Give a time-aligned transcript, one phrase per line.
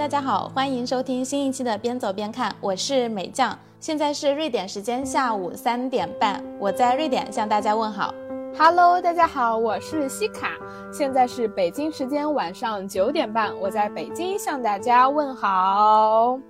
[0.00, 3.56] 大家好，欢迎收听新一期的边走边看，我是美酱。
[3.80, 8.14] 现在是瑞典时间下午三点半，我在瑞典向大家问好。
[8.58, 10.56] Hello，大家好，我是西卡。
[10.90, 16.40] 现在是北京时间晚上九点半，我在北京向大家问好。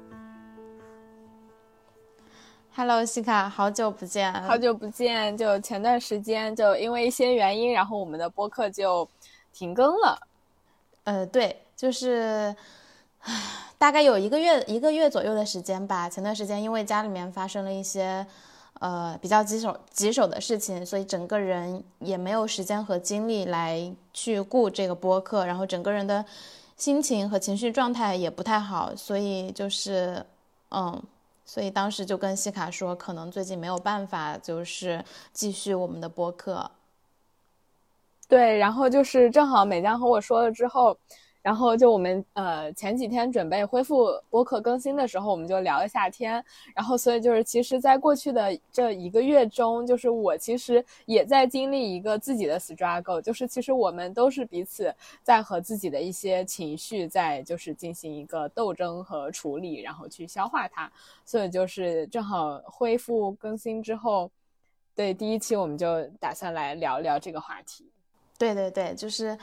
[2.77, 5.37] Hello，西卡，好久不见，好久不见。
[5.37, 9.09] 就前段时间，就因为一些原因，然后我们的播客就
[9.53, 10.21] 停更了。
[11.03, 12.55] 呃，对，就是
[13.79, 16.09] 大概有一个月一个月左右的时间吧。
[16.09, 18.27] 前段时间因为家里面发生了一些
[18.81, 26.25] 呃比较棘手棘手的事情，所以整个人也没有时间和精力来去顾这个播客，然后整个人的
[26.77, 30.25] 心情和情绪状态也不太好，所以就是
[30.71, 31.03] 嗯。
[31.43, 36.71] 所以当时就跟西卡说，可能最近没有办法，就是继续我们的播客。
[38.29, 40.97] 对，然后就是正好美江和我说了之后。
[41.43, 46.45] 然后就我们呃前几天准备恢复播客更新的时候，我们就聊一下天。
[46.75, 60.93] 然后所以就是其实，在过去的这一个月中，就是我其实也在经历一个自己的 struggle，就是其实我们都是彼此在和自己的一些情绪在就是进行一个斗争和处理，然后去消化它。
[61.25, 64.31] 所以就是正好恢复更新之后，
[64.95, 67.87] 对第一期我们就打算来聊聊这个话题。
[68.37, 69.39] 对对对，就是。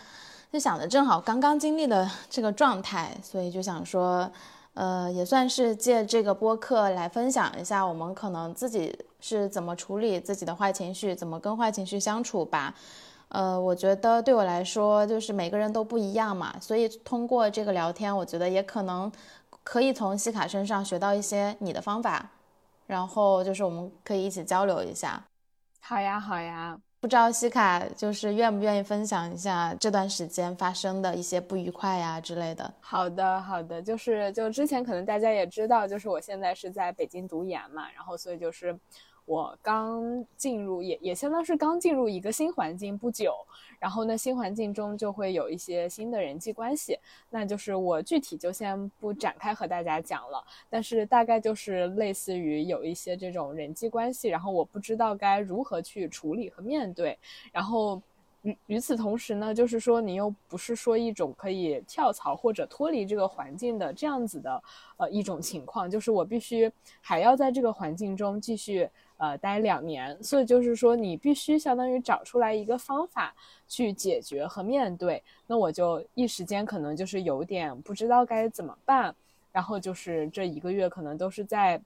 [0.52, 4.32] 就想着正好刚刚经历的这个状态，所以就想说，
[4.74, 12.74] 呃，也算是借这个播客来分享一下我们可能自己是怎么处理自己的坏情绪，怎么跟坏情绪相处吧。
[13.30, 19.12] 呃，我觉得对我来说，就是每个人都不一样嘛，所以通过这个聊天，我觉得也可能
[19.64, 22.30] 可以从西卡身上学到一些你的方法，
[22.86, 25.22] 然后就是我们可以一起交流一下。
[25.82, 26.80] 好呀，好呀。
[27.00, 32.74] 不知道西卡就是愿不愿意分享一下这段时间发生的一些不愉快呀之类的。
[32.80, 38.78] 好的，好的，就是就之前可能大家也知道，就是我现在是在北京读研嘛，然后所以就是。
[39.28, 43.36] 我刚进入，也也相当是刚进入一个新环境不久，
[43.78, 46.98] 然后呢，新环境中就会有一些新的人际关系，
[47.30, 57.20] 那就是我具体就先不展开和大家讲了，但是大概就是类似于有一些这种人际关系，然后我不知道该如何去处理和面对，
[57.52, 58.02] 然后。
[58.44, 64.64] 与与此同时呢，就是说你又不是说一种可以跳槽或者脱离这个环境的这样子的
[64.98, 66.72] 呃一种情况，就是我必须
[67.02, 73.36] 还要在这个环境中继续呃待两年，所以就是说你必须相当于找出来一个方法
[73.68, 75.22] 去解决和面对。
[75.46, 79.14] 那我就一时间可能就是有点不知道该怎么办，
[79.52, 81.82] 然后就是这一个月可能都是在。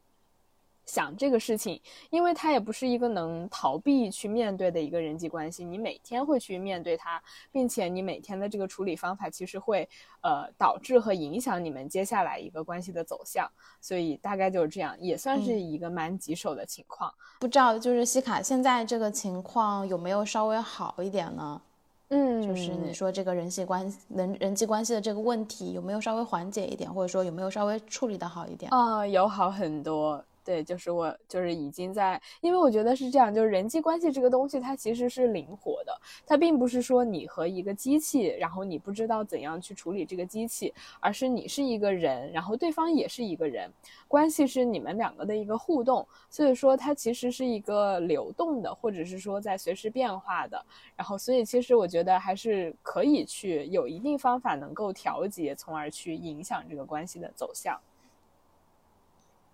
[0.92, 1.80] 想这个事情，
[2.10, 9.88] 因为他也不是一个能逃避去面对的一个人际关系，你每天会去面对它，并且你每天的这个处理方法其实会
[10.20, 17.10] 呃导致和影响你们接下来一个关系的走向，所以大概就是这样，也算是一个蛮棘手的情况。
[17.40, 21.62] 不知道就是西卡现在这个情况有没有稍微好一点呢？
[22.10, 28.70] 嗯，就是你说这个人际关人人际关系的这个问题有没有稍微缓解一点，或者说有没有稍微处理的好一点？
[28.74, 30.22] 啊，有好很多。
[30.44, 43.72] 对，就是我，就是已经在，因为我觉得是这样，就是人际关系这个东西，它其实是灵活的，它并不是说你和一个机器，然后你不知道怎样去处理这个机器，而是你是一个人，然后对方也是一个人，
[44.08, 50.66] 关系是你们两个的一个互动，所以说它其实是一个流动的，或者是说在随时变化的，
[50.96, 57.80] 然后所以其实我觉得还是可以去有一定方法能够调节，从而去影响这个关系的走向。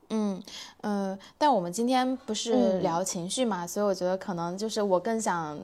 [0.10, 0.42] 嗯
[0.82, 5.60] 嗯，但我们今天不是聊情绪嘛，所以我觉得可能就是我更想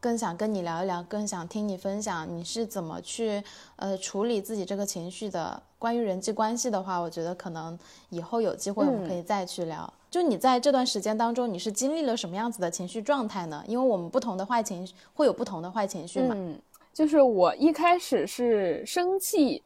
[0.00, 3.42] 更想跟你聊一聊，更想听你分享你是怎么去
[3.76, 5.60] 呃处理自己这个情绪的。
[5.80, 7.78] 关于人际关系的话，我觉得可能
[8.10, 9.92] 以后有机会我们可以再去聊。
[10.10, 13.62] 就你在这段时间当中，你是经历了什么样子的情绪状态呢？
[13.66, 16.34] 因为我们不同的坏情绪会有不同的坏情绪嘛。
[16.36, 16.60] 嗯，
[16.92, 19.62] 就是我一开始是生气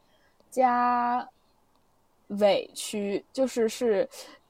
[0.50, 1.26] 加。
[2.38, 4.08] 委屈就是是，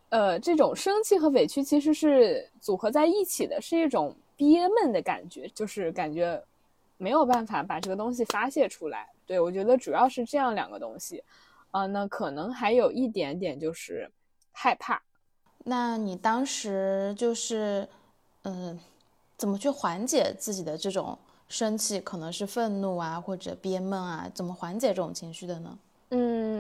[0.09, 6.43] 呃，这种生气和委屈其实是组合在一起的，是一种憋闷的感觉，就是感觉
[6.97, 9.09] 没有办法把这个东西发泄出来。
[9.27, 11.23] 对我觉得主要是这样两个东西，
[11.71, 14.11] 啊，那可能还有一点点就是
[14.53, 15.03] 害怕。
[15.65, 17.89] 那你当时就是，
[18.43, 18.79] 嗯，
[19.37, 21.19] 怎么去缓解自己的这种
[21.49, 22.01] 生气？
[22.01, 25.79] 可能是愤怒啊，或者憋闷啊，怎么缓解这种情绪的呢？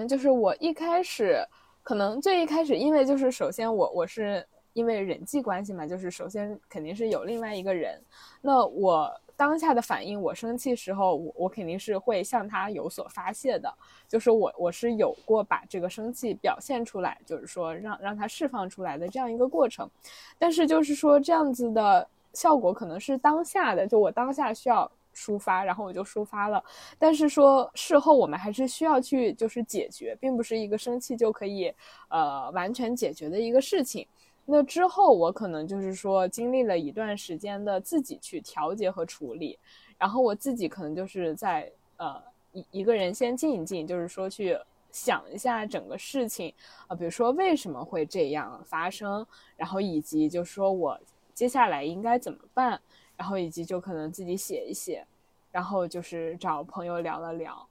[0.06, 1.44] 就是我一开始，
[1.82, 8.00] 可能最一开始，因为就是首先我我是因为人际关系嘛，就是首先肯定是有另外一个人，
[8.40, 9.12] 那我。
[9.34, 13.74] 当下的反应，我生气时候，我我肯定是会向他有所发泄的，
[14.06, 19.90] 就是我我是有过把这个生气表现出来，就是说让让他释放出来的这样一个过程。
[20.38, 24.88] 但是就是说这样子的效果可能是当下的，就我当下需要。
[25.14, 26.62] 抒发，然后我就抒发了。
[26.98, 31.72] 但是说事后我们还是需要去就是解决，并不是一个生气就可以
[32.08, 34.06] 呃完全解决的一个事情。
[34.44, 39.58] 那之后我可能就是说经历了一段时间的自己去调节和处理，
[39.96, 42.20] 然后我自己可能就是在呃
[42.52, 44.58] 一一个人先静一静，就是说去
[44.90, 46.52] 想一下整个事情
[46.88, 49.24] 啊，比如说为什么会这样发生，
[49.56, 50.98] 然后以及就说我
[51.32, 52.80] 接下来应该怎么办。
[53.22, 55.06] 然后以及就可能自己写一写，
[55.52, 57.68] 然后就是找朋友聊了聊，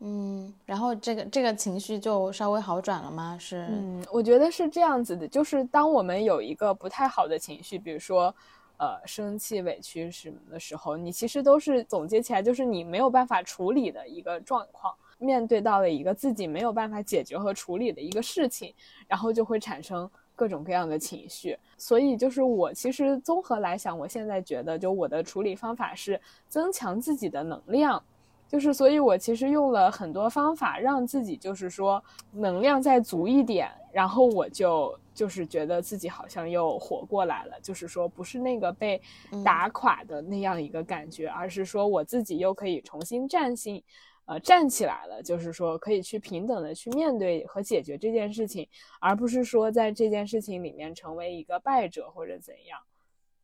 [0.00, 3.38] 嗯，然后这个这个情绪就稍微好转了吗？
[3.38, 8.34] 是，嗯，我觉得是这样子的，就是当我们有一个不太好的情绪，比如说，
[8.76, 18.74] 呃，生气、委屈什么的时候，你其实都是总结起来，就是你没有办法处理的一个状况，面对到了一个自己没有办法解决和处理的一个事情，
[19.06, 20.10] 然后就会产生。
[20.40, 28.02] 各种各样的情绪，所以就是我其实综合来想，我现在觉得就我的处理方法是增强自己的能量，
[28.48, 32.02] 就是所以我其实用了很多方法让自己就是说
[32.32, 38.98] 能量再足一点，然后我就就是觉得自己好像又活过来了，就是说不是那个被
[39.44, 43.82] 打垮的那样一个感觉，而是说我自己又可以重新站醒。
[44.26, 48.68] 呃，站起来了，就是说可以去平等的去面对和解决这件事情，
[49.00, 52.78] 而不是说在这件事情里面成为一个败者或者怎样。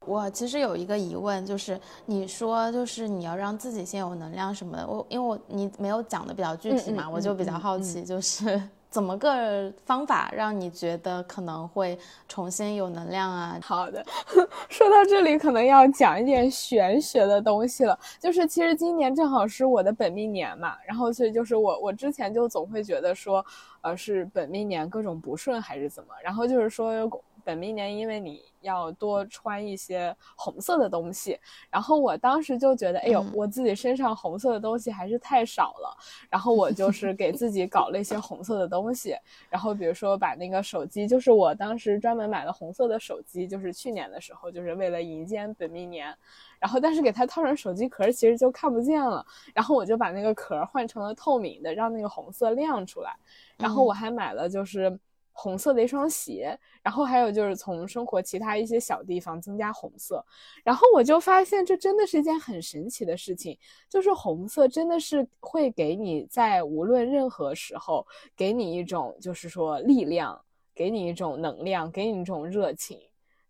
[0.01, 8.63] 我其实有一个疑问，就是你说就是你要让自己先有能量什么的，我因为我你没有讲的比较具体嘛，我就比较好奇，就是。
[8.97, 13.59] 怎么个方法让你觉得可能会重新有能量啊？
[13.63, 14.03] 好的，
[14.71, 17.99] 说到这里可能要讲一点玄学的东西了。
[18.19, 23.45] 就是其实今年正好是我的本命年嘛，然后所以就是我我之前就总会觉得说，
[23.83, 27.07] 呃，是本命年各种不顺还是怎么，然后就是说。
[27.47, 31.39] 本命年，因为你要多穿一些红色的东西，
[31.71, 35.97] 然后我当时就觉得，哎呦，我自己身上红色的东西还是太少了，
[36.29, 39.17] 然后我就是给自己搞了一些红色的东西，
[39.49, 46.13] 然后比如说把那个手机，就是我当时专门买了红色的手机，就是去年的时候，就是为了迎接本命年，
[46.59, 53.15] 然后但是给它套上手机壳，其实就看不见了，然后我就把那个壳换成了透明的，让那个红色亮出来，
[53.57, 54.99] 然后我还买了就是。
[55.39, 60.25] 红色的一双鞋，然后还有就是从生活其他一些小地方增加红色，
[60.65, 63.57] 然后我就发现这真的是一件很神奇的事情，
[63.91, 70.41] 就是红色真的是会给你在无论任何时候给你一种就是说力量，
[70.75, 72.99] 给你一种能量，给你一种热情，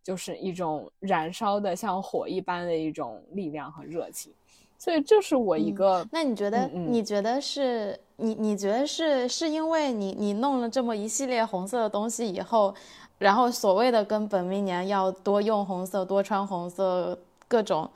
[0.02, 4.34] 就是一种燃烧的像火一般的一种力量和热情。
[4.78, 6.06] 所以这是我一个。
[6.12, 6.68] 那你觉得？
[6.68, 7.98] 你觉得是？
[8.16, 9.28] 你你觉得是？
[9.28, 12.74] 是因为你你弄了这么一系列红色的东西以后，
[13.18, 17.18] 然后所谓的跟本命年要多用红色、多穿红色
[17.48, 17.88] 各种，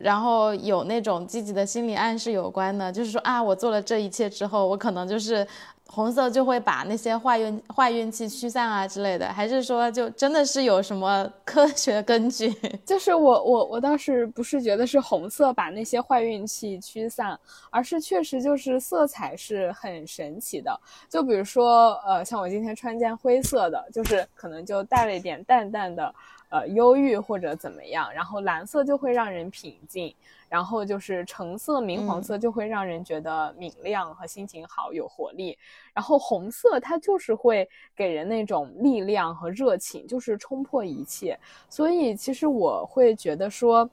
[0.00, 2.90] 然后有那种积极的心理暗示有关的？
[2.90, 5.46] 就是说啊，我做了这一切之后，我可能就是。
[5.92, 12.48] 红色就会把那些坏运坏运气驱散啊之类的，还是说就真的是有什么科学根据？
[12.86, 17.36] 就是我我我倒是不是觉得是红色把那些坏运气驱散，
[17.70, 20.80] 而是确实就是色彩是很神奇的。
[21.08, 26.14] 就比如说，呃，像我今天穿件灰色的，就是可能就带了一点淡淡的。
[26.50, 30.12] 呃，忧郁或者怎么样，然后蓝色就会让人平静，
[30.48, 35.56] 然后就是橙色、明黄色就会让人觉得明亮和心情好、有活力，
[35.94, 41.38] 然后红色它就是会给人那种力量和热情，就是冲破一切。
[41.68, 43.88] 所以其实我会觉得说，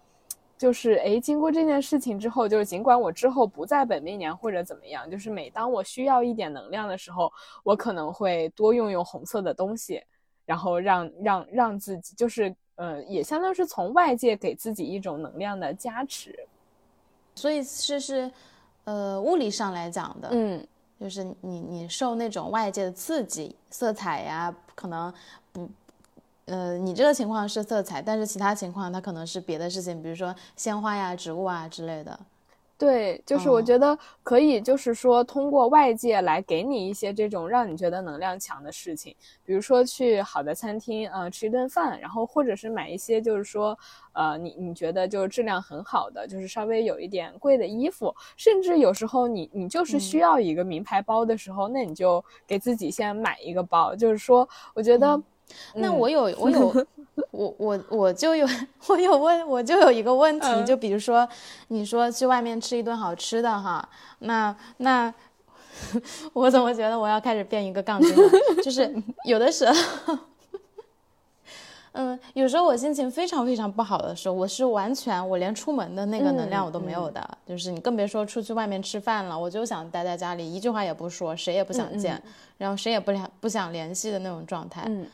[0.57, 7.31] 就是诶，经过这件事情之后，就是尽管我之后不在本命年或者怎么样，就是每当我需要一点能量的时候，
[7.63, 10.01] 我可能会多用用红色的东西。
[10.47, 16.33] 然后让让让自己就是，呃，也相当是从外界给自己一种能量的加持，
[17.35, 18.31] 所以是是，
[18.85, 20.65] 呃，物理上来讲的，嗯，
[20.99, 25.13] 就是你你受那种外界的刺激，色彩呀，可能
[25.51, 25.69] 不，
[26.45, 32.17] 呃，你这个情况是色彩，但是其他情况它可能是别的事情，比如说鲜花呀、植物啊之类的。
[32.77, 43.75] 对，就是我觉得可以，就是说通过外界来给你一些这种让你觉得能量强的事情，比如说去好的餐厅，呃，吃一顿饭，然后或者是买一些就是说，
[44.13, 55.19] 呃，你你觉得就是质量很好的，就是稍微有一点贵的衣服，甚至有时候你你就是需要一个名牌包的时候，那你就给自己先买一个包，就是说，我觉得，
[55.73, 56.85] 那我有我有。
[57.31, 58.47] 我我我就有
[58.87, 61.27] 我有问我就有一个问题，就比如说
[61.69, 63.87] 你说去外面吃一顿好吃的哈，
[64.19, 65.13] 那那
[66.33, 68.31] 我怎么觉得我要开始变一个杠精了？
[68.63, 68.93] 就是
[69.25, 70.17] 有的时候。
[71.99, 79.39] 嗯，有时候我心情非常非常不好的时候，我是完全我连出门的那个能量我都没有的，就是你更别说出去外面吃饭了。
[79.39, 82.21] 我就想待在家里，一句话也不说，谁也不想见，
[82.59, 84.83] 然后谁也不联不想联系的那种状态。
[84.85, 85.07] 嗯，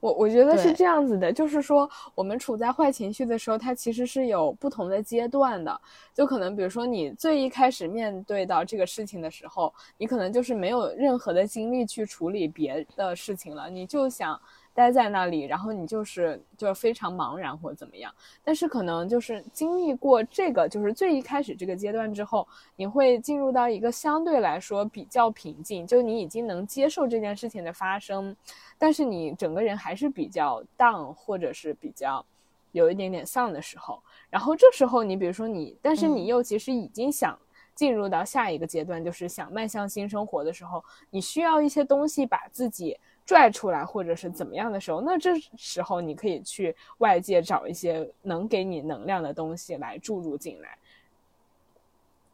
[0.00, 5.80] 我我觉得是这样子的，就是说我们处在坏情绪的时候，它其实是有不同的阶段的。
[6.14, 14.40] 就可能比如说你最一开始面对到这个事情的时候，你可能就是没有任何的精力去处理别的事情了，你就想。
[14.74, 18.10] 待在那里，然后你就是就是非常茫然或怎么样，
[18.42, 28.34] 但是可能就是经历过这个，就是最一开始这个阶段之后，你会进入到一个相对来说比较平静，就你已经能接受这件事情的发生，
[28.78, 32.24] 但是你整个人还是比较 down 或者是比较
[32.70, 37.38] 有一点点丧的时候，然后这时候你比如说你，但是你又其实已经想
[37.74, 42.98] 进入到下一个阶段，就是想迈向新生活的时候，你需要一些东西把自己。
[43.24, 50.76] 拽出来，或者是怎么样的时候，那这时候你可以去外界找一些能给你能量的东西来注入进来。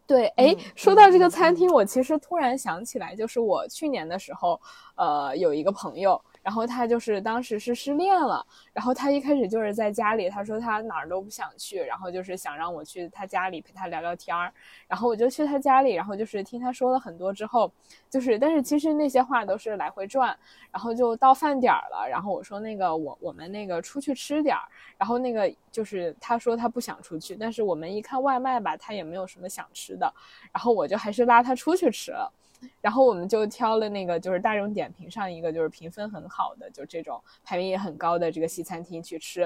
[0.07, 4.61] 对，哎，说到这个餐厅，我其实突然想起来，就是我去年的时候，
[4.97, 6.21] 呃，有一个朋友。
[6.49, 14.51] 然后他就是当时是失恋了，然后他一开始就是在家里，他说他哪儿都不想去，然后就是想让我去他家里陪他聊聊天儿，
[14.87, 17.71] 然后我就去他家里，然后就是听他说了很多之后，
[18.09, 20.35] 就是但是其实那些话都是来回转，
[20.73, 24.63] 然后就到饭点儿了，然后我说那个我我们那个出去吃点儿，
[24.97, 30.11] 然后那个就是他说他不想出去，但是我们一看外卖吧，他也没有什么想吃的，
[30.51, 32.33] 然后我就还是拉他出去吃了。
[32.81, 39.41] 然后我们就挑了那个，就是大众点评上一个，就是评分很好的，就这种排名也很高的这个西餐厅去吃。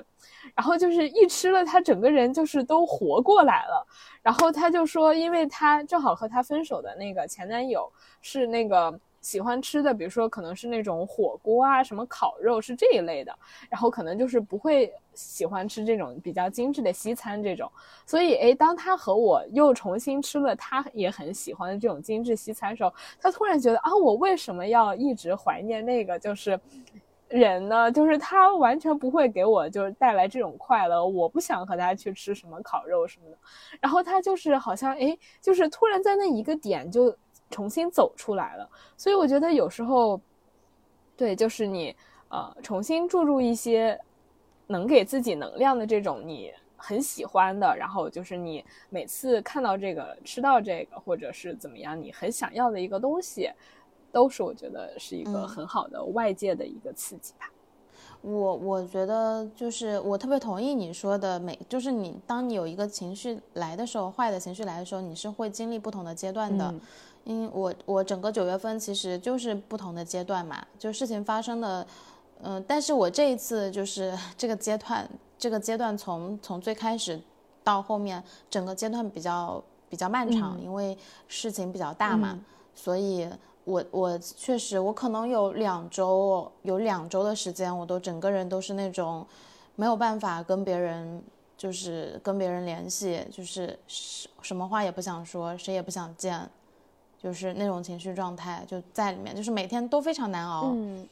[0.54, 3.86] 然后就是一吃了，他整个人就是都活过来了。
[4.22, 9.00] 然后他就说，因为他正好和他分手的那个前男友是那个。
[9.22, 13.34] 喜欢吃的，比如说可能是那种火锅啊，什么烤肉是这一类的，
[13.70, 17.70] 然后可能就是不会喜欢吃这种比较精致的西餐这种。
[18.04, 26.58] 所以，哎，当他和我又重新吃了他也很喜欢的这种精致西餐的时候，他突然觉得啊，我为什么要一直怀念那个就是
[27.28, 27.92] 人呢？
[27.92, 33.38] 就是他完全不会给我就是带来这种快乐，我不想和他去吃什么烤肉什么的。
[33.80, 37.16] 然后他就是好像哎，就是突然在那一个点就。
[37.52, 40.20] 重新走出来了，所以我觉得有时候，
[41.16, 41.94] 对，就是你
[42.30, 43.96] 呃重新注入一些
[44.66, 53.50] 能给自己能量的这种你很喜欢的，然后就是你每次看到这个、吃到这个，或者是怎么样，你很想要的一个东西，
[54.10, 57.48] 都是我觉得是一个很好的外界的一个刺激吧。
[58.20, 66.72] 我我觉得就是我特别同意你说的，每就是你当你有一个情绪来的时候，坏的情绪来的时候，你是会经历不同的阶段的。
[67.24, 71.86] 因为我我整个九月份其实就是不同的阶段嘛，就事情发生的，
[72.42, 77.20] 嗯，但是我这一次就是这个阶段，这个阶段从从最开始
[77.62, 80.98] 到后面，整个阶段比较比较漫长，因为
[81.28, 82.38] 事情比较大嘛，
[82.74, 83.28] 所以
[83.64, 89.24] 我我确实我可能有两周有两周的时间，我都整个人都是那种
[89.76, 91.22] 没有办法跟别人
[91.56, 96.50] 就是跟别人联系，就是什什么话也不想说，谁也不想见。
[97.22, 100.72] 就是那种情绪状态就在里面，就是每天都非常难熬。
[100.74, 101.06] 嗯，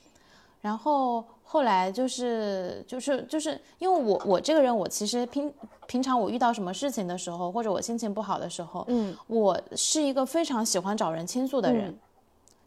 [0.60, 5.52] 然后后来就是就是就是因为我我这个人，我其实平
[5.86, 11.96] 平常我遇到什么事情的时候，或者我心情不好的时候，嗯，我是一个非常喜欢找人倾诉的人。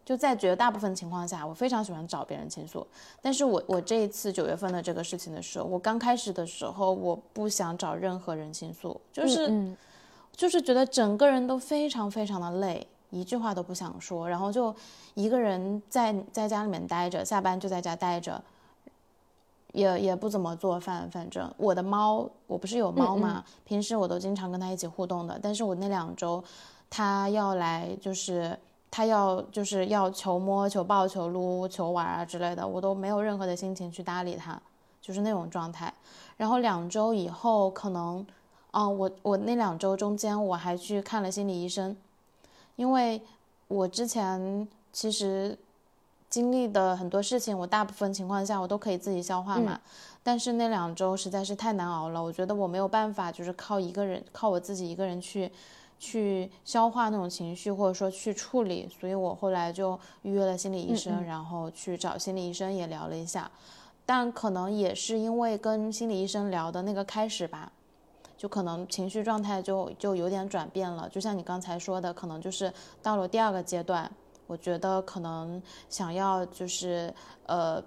[0.06, 2.86] 就在绝大部分情况下，我非常喜欢找别人倾诉。
[3.22, 9.50] 但是我我这一次九月份的这个事情的时候，我刚开始的时候，我不想找任何人倾诉，就是
[10.36, 12.86] 就是觉得整个人都非常非常的累。
[13.14, 14.76] 一句话都不想说，然后就
[15.14, 18.44] 一个人在在家里面待着，下班就在家待着，
[19.72, 21.10] 也也不怎么做饭。
[21.12, 23.44] 反正我的猫，我不是有猫嘛？
[23.66, 25.40] 平时我都经常跟它一起互动的。
[25.42, 26.44] 但是我那两周，
[26.90, 28.58] 它要来，就是
[28.90, 34.60] 它要就是要求摸、求抱、求撸、求玩啊之类的，我都没有任何的心情去搭理它，
[35.02, 35.94] 就是那种状态。
[36.36, 38.26] 然后两周以后，可能，
[38.72, 41.96] 啊，我我那两周中间我还去看了心理医生。
[42.76, 43.22] 因为
[43.68, 45.58] 我之前其实
[46.30, 49.80] 经历的很多事情，我大部分情况下我都可以自己消化嘛。
[50.24, 55.52] 但是那两周实在是太难熬了，我觉得我没有办法，就是靠一个人，靠我自己一个人去
[56.00, 58.90] 去消化那种情绪，或者说去处理。
[59.00, 63.52] 所以我后来就预约了心理医生，然后去找心理医生也聊了一下。
[64.06, 67.72] 但可能也是因为跟心理医生聊的那个开始吧，
[68.44, 71.08] 就可能情绪状态就就有点转变了。
[71.08, 72.72] 就像你刚才说的，可能就是
[73.02, 74.12] 到了第二个阶段，
[74.48, 77.14] 我觉得可能想要就是
[77.46, 77.82] 呃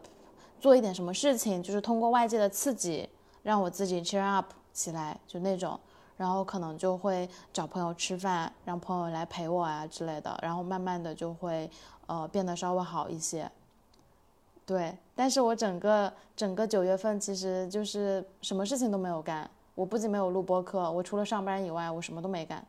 [0.59, 3.07] 做一点什么事情，就是通过外界的刺激
[3.43, 5.79] 让我自己 cheer up 起来，就那种。
[6.17, 11.71] 然后可能就会找朋友吃饭，让朋友来陪我啊之类的，然后慢慢的就会
[12.07, 13.53] 呃变得稍微好一些。
[14.65, 19.51] 对，但是我整个整个九月份其实就是什么事情都没有干。
[19.77, 22.67] 我不仅没有录播课，我除了上班以外，我什么都没干，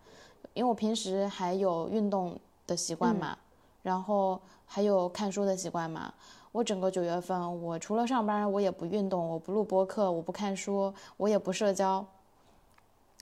[0.54, 3.36] 因为我平时还有运动的习惯嘛，
[3.82, 6.14] 然后还有看书的习惯嘛。
[6.52, 12.06] 我整个九月份，我除了上班，我也不运动，我不录播课，我不看书，我也不社交。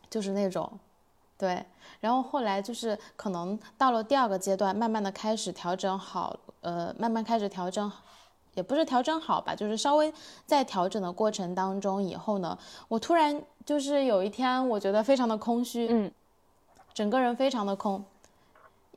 [0.09, 0.71] 就是那种，
[1.37, 1.65] 对，
[1.99, 7.91] 然后后来就是可能到了第二个阶段，慢慢的开始调整好，呃，慢慢开始调整，
[8.55, 10.11] 也不是调整好吧，就是稍微
[10.45, 12.57] 在调整的过程当中以后呢，
[12.87, 16.11] 我突然就是有一天，我觉得非常的空虚，嗯，
[16.93, 18.03] 整个人非常的空，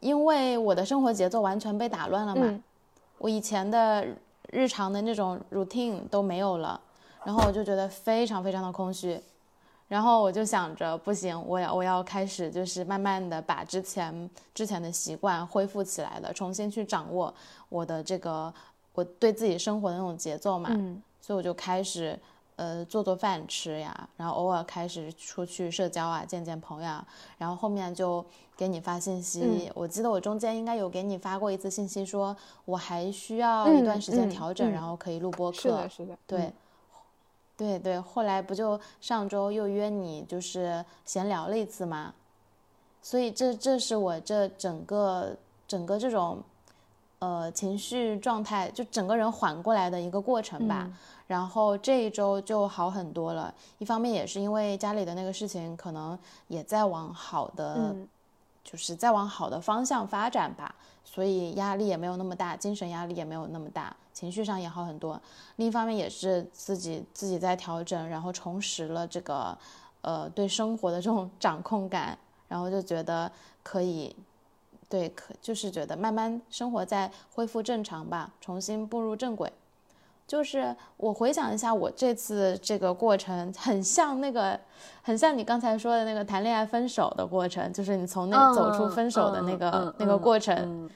[0.00, 2.60] 因为我的生活节奏完全被打乱了嘛，
[3.18, 4.06] 我以前的
[4.50, 6.80] 日常的那种 routine 都没有了，
[7.24, 9.20] 然后我就觉得非常非常的空虚。
[9.88, 17.32] 然后我就想着，不行，我要我要开始，就是慢慢的把之前之前的习惯恢复起来了，重新去掌握
[17.70, 18.52] 我的这个
[18.98, 20.70] 我对自己生活的那种节奏嘛。
[20.72, 21.00] 嗯。
[21.20, 22.18] 所以我就开始，
[22.56, 27.04] 呃，做做饭吃呀，然后偶尔开始出去社交啊，见见朋友，
[27.36, 28.24] 然后后面就
[28.56, 29.70] 给你发信息。
[29.74, 35.58] 我记得我中间应该有给你发过一次信息，说我还需要一段时间调整，然后可以录播课。
[35.58, 36.18] 是的，是的。
[36.26, 36.52] 对。
[37.56, 42.14] 对对，后来不就上周又约你，就是闲聊了一次吗？
[43.02, 46.40] 所以这这是我这整个整个这种，
[47.20, 50.88] 呃，情绪状态就整个人缓过来的一个过程吧。
[51.26, 57.94] 然后这一周就好很多了，一方面也是因为家里的那个事情可能也在往好的，
[58.64, 63.94] 就是在往好的方向发展吧，所以压力也没有那么大，精神压力也没有那么大。
[64.14, 65.20] 情绪上也好很多，
[65.56, 69.56] 另一方面也是自己自己在调整，然后重拾了这个，
[70.00, 73.30] 呃，对生活的这种掌控感，然后就觉得
[73.62, 74.16] 可以，
[74.88, 79.52] 对，可就是觉得慢慢生活在恢复正常吧，重新步入正轨。
[80.26, 84.58] 就是我回想一下，我这次这个过程很像那个，
[85.00, 90.88] 很像你刚才说的那个谈恋爱分手的过程，就是你从那走出分手的那个那个过程。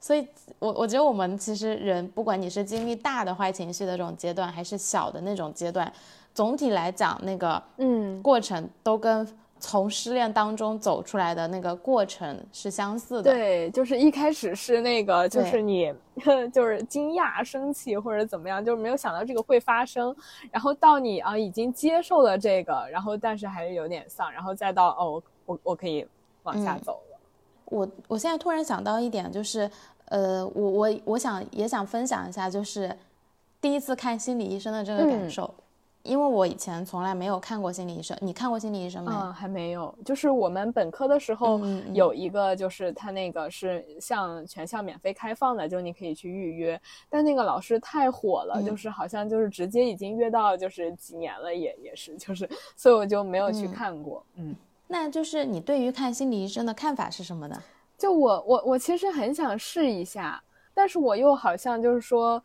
[0.00, 0.26] 所以，
[0.58, 5.92] 我我觉得我们其实人，不管你是经历大的坏情绪的这种阶段，还是小的那种阶段，
[6.34, 9.28] 总体来讲，那个嗯过程都跟
[9.60, 13.30] 从失恋当中走出来的那个过程是相似的。
[13.32, 15.94] 对，就是一开始是那个，就是你
[16.52, 20.14] 就是惊讶、生气或者怎么样，就是没有想到这个会发生，
[20.50, 26.04] 然后到你啊已经接受了这个，然后但是还是有点丧，然后再到哦，我我可以
[26.42, 27.18] 往下走了。
[27.66, 29.70] 我我现在突然想到一点，就是。
[30.06, 32.92] 呃，我我我想也想分享一下，就是
[33.60, 35.48] 第一次看心理医生的这个感受，
[36.02, 38.16] 因为我以前从来没有看过心理医生。
[38.20, 39.10] 你看过心理医生没？
[39.12, 39.94] 嗯，还没有。
[40.04, 41.60] 就是我们本科的时候
[41.92, 46.80] 有一个，就是他那个是向全校免费开放的，就你可以去预约。
[47.08, 54.24] 但那个老师太火了，就是好像就是直接已经约到就是几年了，也也是就是，所以我就没有去看过。
[54.36, 54.54] 嗯，
[54.88, 57.62] 那就是你对于看心理医生的看法是什么呢？
[57.98, 62.42] 就我我我其实很想试一下，但是我又好像就是说，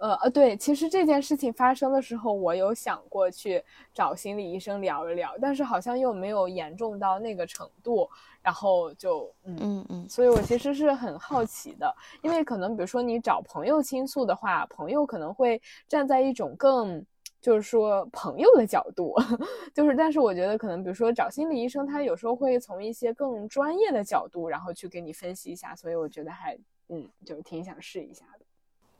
[0.00, 3.62] 呃呃，对，其实这件事情发生的时候，我有想过去
[3.94, 8.08] 找心理医生聊一聊，但是好像又没有严重到那个程度，
[8.42, 17.04] 然后就嗯嗯嗯，所以我其实是很好奇的，因为可能比如说你找朋友倾诉的话，朋友可能会站在一种更。
[17.38, 19.14] 就是说朋友的角度，
[19.72, 28.35] 就是，但是我觉得可能，比如说找心理医生，他有时候会从一些更专业的角度，然后去给你分析一下，所以我觉得还，嗯，就挺想试一下的。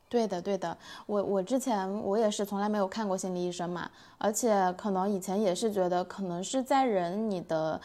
[0.09, 7.81] 对的，对的，我我之前我也是从来没有看过心理医生嘛，而且可能以前也是觉得，可能是在人你的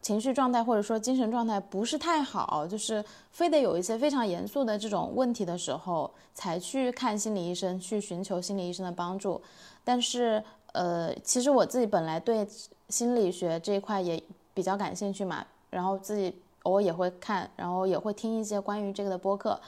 [0.00, 9.40] 情绪状态或者说精神状态不是太好，就是非得有一些非常严肃的这种问题的时候，才去看心理医生，去寻求心理医生的帮助。
[9.84, 10.42] 但是，
[10.72, 12.48] 呃，其实我自己本来对
[12.88, 14.22] 心理学这一块也
[14.54, 19.60] 比较感兴趣嘛，然后自己偶尔也会看，然后也会听一些关于这个的播客。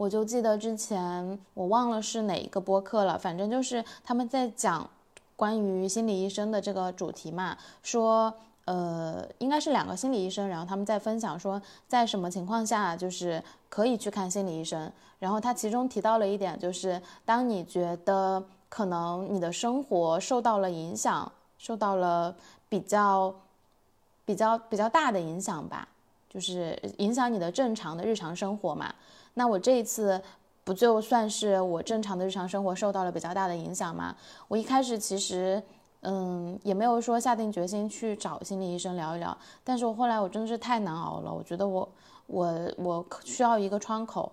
[0.00, 4.88] 我就记得之前我忘了是哪一个播客了，反正就是他们在讲
[5.36, 8.32] 关于心理医生的这个主题嘛，说，
[8.64, 14.90] 呃，应该是两个心理医生，然后他们在分享说，在什么情况下就是可以去看心理医生。
[15.18, 18.42] 然后他其中提到了一点，就是当你觉得。
[18.70, 22.32] 可能你的生活受到了影响，受到了
[22.68, 23.34] 比较
[24.24, 25.88] 比较比较大的影响吧，
[26.28, 28.94] 就是影响你的正常的日常生活嘛。
[29.34, 30.22] 那我这一次
[30.64, 34.16] 不就算是我正常的日常生活受到了比较大的影响吗？
[34.48, 35.62] 我一开始其实。
[36.02, 41.86] 嗯，也没有说下定决心去找心理医生聊一聊，但是我后来我真的是太难熬了，我觉得我
[42.26, 44.32] 我我需要一个窗口，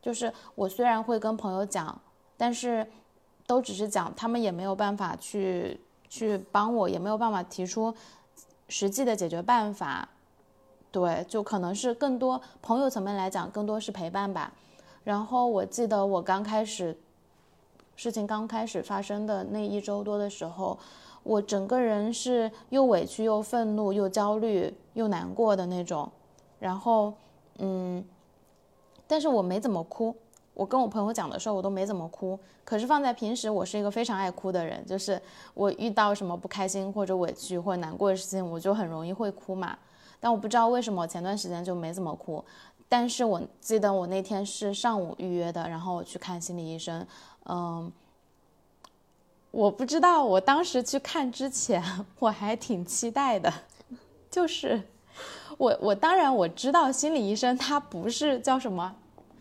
[0.00, 2.00] 就是我虽然会跟朋友讲，
[2.36, 2.86] 但是
[3.48, 7.92] 都只是讲，他们也没有办法去去帮我，也没有办法提出
[8.68, 10.08] 实际的解决办法，
[10.90, 14.52] 对，就可能是更多朋友层面来讲，更多是陪伴吧。
[15.04, 16.96] 然后我记得我刚开始
[17.96, 20.78] 事情刚开始发生的那一周多的时候。
[21.24, 26.10] 我整个人是又委屈又愤怒又焦虑又难过的那种，
[26.58, 27.12] 然后，
[27.58, 28.02] 嗯，
[29.06, 30.14] 但是我没怎么哭。
[30.54, 32.38] 我跟我朋友讲的时候，我都没怎么哭。
[32.64, 35.20] 可是放在平时，我是一个非常爱哭的人，就是
[35.52, 39.76] 我遇到什么不开心或者委屈或者难过的事情，我就很容易会哭嘛。
[40.20, 42.44] 但我不知道为什么我前段时间就没怎么哭。
[42.88, 47.06] 但是我记得我那天是上午预约的，然后我去看心理医生，
[47.46, 47.92] 嗯。
[49.50, 51.82] 我不知道，我当时去看之前，
[52.18, 53.50] 我还挺期待的，
[54.30, 54.80] 就是
[55.56, 58.94] 我我当然我知道心理医生他不是叫什么，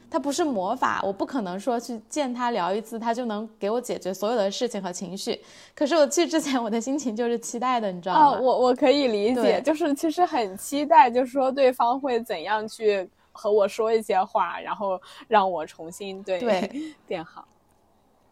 [0.10, 5.40] 他不是魔法，我不可能说去见他聊一次，他就能给我解决所有的事情和情绪。
[5.76, 8.38] 可是我去之前，我的心情就是期待的，你知道吗？
[8.38, 16.72] 哦，我我可以理解，就是其实很期待，就是说对方会怎样去和我说一些话，然后让我重新对对
[17.06, 17.48] 变好，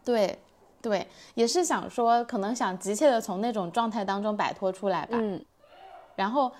[0.03, 0.37] 对。
[0.81, 5.17] 对，也是想说，可能想急切的从那种状态当中摆脱出来吧。
[5.19, 5.43] 嗯，
[6.15, 6.51] 然后，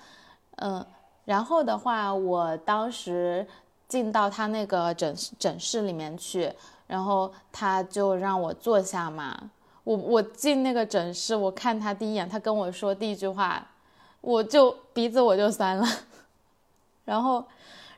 [0.56, 0.84] 嗯，
[1.24, 3.46] 然后的话，我当时
[3.88, 6.52] 进到他那个诊诊室里面去，
[6.86, 9.50] 然后他就让我坐下嘛。
[9.84, 13.66] 我我进那个诊室，我看他第一眼，他跟我说第一句话，
[14.20, 15.86] 我就鼻子我就酸了。
[17.04, 17.44] 然后，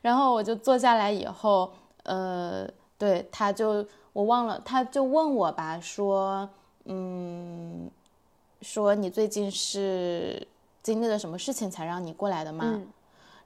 [0.03, 1.73] 然后我就坐下来以后，
[2.05, 3.87] 呃，对，他就。
[4.15, 6.49] 我忘了，他就问我吧，说，
[6.87, 7.89] 嗯，
[8.63, 10.45] 说你最近是
[10.83, 12.81] 经历了什么事情才让你过来的吗？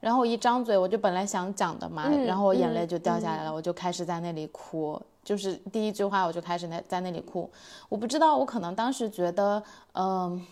[0.03, 7.49] 然后我一张嘴，我就本来想讲的嘛，然后我眼泪就掉下来了，我就开始在那里哭，就是第一句话我就开始在在那里哭。
[7.87, 9.63] 我不知道，我可能当时觉得，
[9.93, 10.45] 嗯，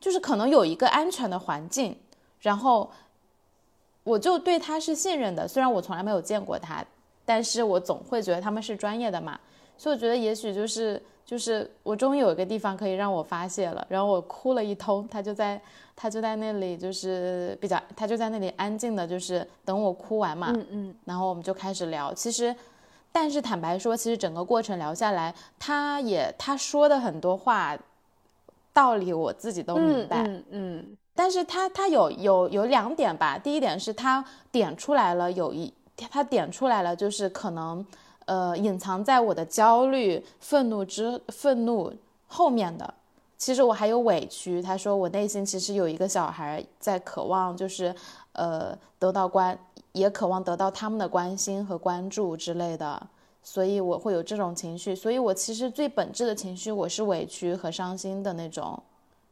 [0.00, 1.96] 就是可能有一个安全的环境，
[2.40, 2.90] 然后
[4.02, 6.84] 我就对他是信任的，虽然我从来没有见过他。
[7.28, 9.36] 但是我总会觉得他们是专业的嘛，
[9.78, 15.60] 所以我觉得也许就是就是我终于有一个地方可以让我发泄了，然后我哭了一通，他就在
[15.94, 22.12] 他就在那里就是比较他就在那里安静的，就是等我哭完嘛，嗯嗯，然后我们就开始聊。
[22.14, 22.54] 其实，
[23.10, 27.76] 但是坦白说，其实整个过程聊下来，他也他说的很多话
[28.72, 35.72] 道理我自己都明白，嗯嗯，但是他他有有有两点吧，第一点是他点出来了有一。
[36.10, 37.82] 他点出来了，就是可能，
[38.26, 41.92] 呃，隐藏在我的焦虑、愤怒之愤怒
[42.26, 42.94] 后面的，
[43.36, 44.60] 其实我还有委屈。
[44.60, 47.94] 他说我内心其实有一个小孩在渴望，就是，
[48.32, 49.58] 呃，得到关，
[49.92, 53.04] 也渴望得到他们的关心和关注之类的，
[53.42, 54.94] 所以我会有这种情绪。
[54.94, 58.80] 所以我其实最本质的情绪，我是委屈和伤心的那种，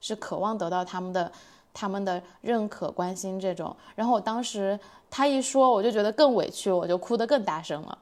[0.01, 1.31] 是渴望得到他们的。
[1.77, 4.79] 他们的认可、关心这种，然后我当时
[5.11, 7.99] 他一说，我就觉得更委屈，我就哭得更大声了。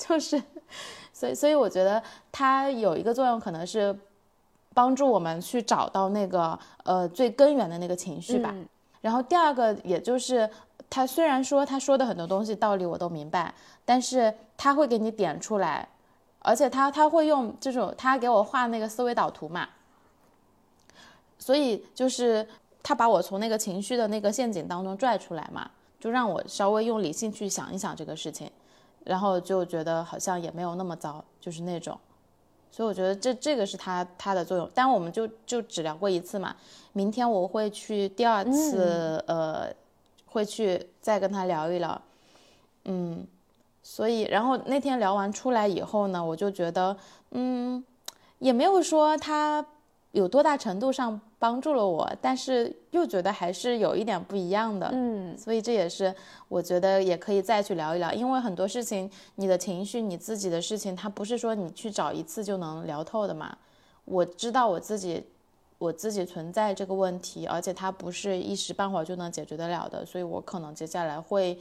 [0.08, 0.42] 就是，
[1.12, 3.94] 所以，所以我觉得他有一个作用，可能是
[4.72, 8.54] 帮助我们去找到那个呃最根源的那个情绪吧。
[9.02, 10.48] 然后第二个，也就是
[10.88, 13.52] 他虽然说他说的很多东西道理我都明白，
[13.84, 15.86] 但是他会给你点出来，
[16.38, 19.68] 而且他他会用这种他给我画那个思维导图嘛，
[21.38, 22.48] 所以就是。
[22.82, 28.50] 他把我从那个情绪的那个陷阱当中拽出来嘛，就让我稍微用理性去想一想这个事情，
[29.04, 31.98] 然后就觉得好像也没有那么糟，就是那种。
[32.70, 34.70] 所以我觉得这这个是他他的作用。
[34.74, 36.54] 但我们就就只聊过一次嘛，
[36.92, 39.72] 明天我会去第二次，呃，
[40.26, 42.00] 会去再跟他聊一聊。
[42.84, 43.26] 嗯，
[43.82, 46.96] 所以然后那天聊完出来以后呢，我就觉得，
[47.32, 47.84] 嗯，
[48.38, 49.64] 也没有说他
[50.12, 51.20] 有多大程度上。
[51.40, 56.14] 帮助了我，但是又觉得还是有一点不一样的，嗯，所以这也是
[56.48, 63.56] 我觉得也可以再去聊一聊，因为很多事情，你的情绪，你自己的事情，它不是说你去找一次就能聊透的嘛。
[64.04, 65.24] 我知道我自己，
[65.78, 71.58] 我自己存在这个问题，而且它不是一时半会儿就能解决得了的，所以我可能接下来会，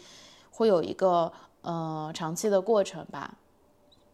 [0.51, 3.33] 会有一个呃长期的过程吧，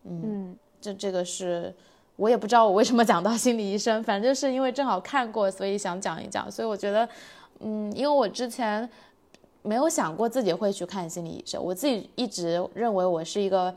[0.04, 1.74] 嗯，这这个是，
[2.16, 6.50] 我也不知道我为什么讲到心理医生，反正就是因为正好看过，所以想讲一讲。
[6.50, 7.08] 所以我觉得，
[7.60, 8.90] 嗯，因为我之前
[9.62, 13.74] 没有想过自己会去看心理医生，我自己一直认为我是一个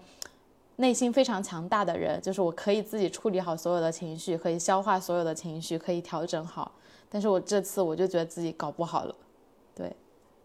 [0.76, 6.70] 内心非常强大的人，就是我可以自己处理好所有的情绪，可以消化所有的情绪，可以调整好。
[7.10, 9.14] 但是我这次我就觉得自己搞不好了，
[9.74, 9.90] 对，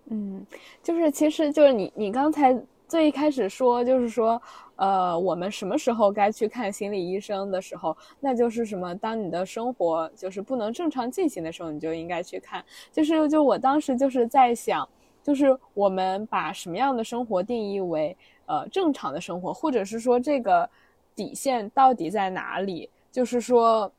[0.05, 0.43] 嗯，
[0.81, 2.57] 就是其实就是你你刚才
[2.93, 4.39] 最一开始说就是说。
[4.75, 8.93] 呃，我们什么时候该去看心理医生的时候，那就是什么？
[8.95, 12.65] 当你的生活就是不能正常进行的时候，你就应该去看。
[12.91, 14.89] 就是就我当时就是在想，
[15.21, 20.67] 就是我们把什么样的生活定义为呃正常的生活，或者是说这个
[21.15, 22.89] 底线到底在哪里？
[23.11, 23.89] 就是说，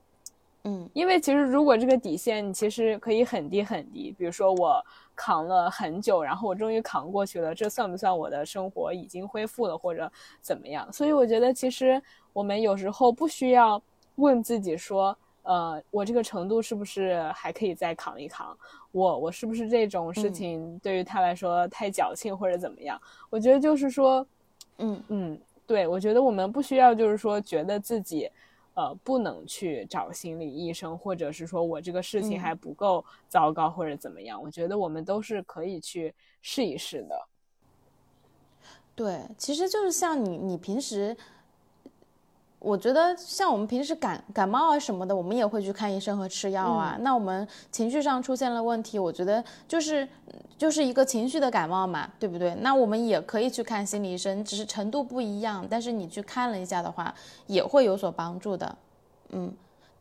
[0.64, 4.84] 嗯，因为其实如果这个底线其实可以很低很低，比如说我。
[5.16, 10.92] 扛了很久，然后我终于扛过去了，这算不算我的生活已经恢复了，或者怎么样？
[10.92, 13.80] 所以我觉得，其实我们有时候不需要
[14.16, 18.56] 问自己说，呃，我这个程度是不是还可以再扛一扛？
[18.92, 23.00] 我我是不是这种事情对于他来说太矫情或者怎么样？
[23.30, 24.26] 我觉得就是说，
[24.78, 28.30] 嗯嗯，对，我觉得我们不需要就是说觉得自己。
[28.74, 34.40] 呃，不能去找心理医生，或者是说我这个事情还不够糟糕，或者怎么样？
[34.42, 37.28] 我觉得我们都是可以去试一试的。
[38.94, 41.16] 对，其实就是像你，你平时。
[42.64, 46.96] 我觉得像我们平时感感冒啊什么的，我们也会去看医生和吃药啊。
[47.00, 50.08] 那我们情绪上出现了问题，我觉得就是
[50.56, 52.54] 就是一个情绪的感冒嘛，对不对？
[52.62, 55.66] 那我们也可以去看心理医生，只是程度不一样。
[55.68, 57.14] 但是你去看了一下的话，
[57.46, 58.76] 也会有所帮助的，
[59.30, 59.52] 嗯。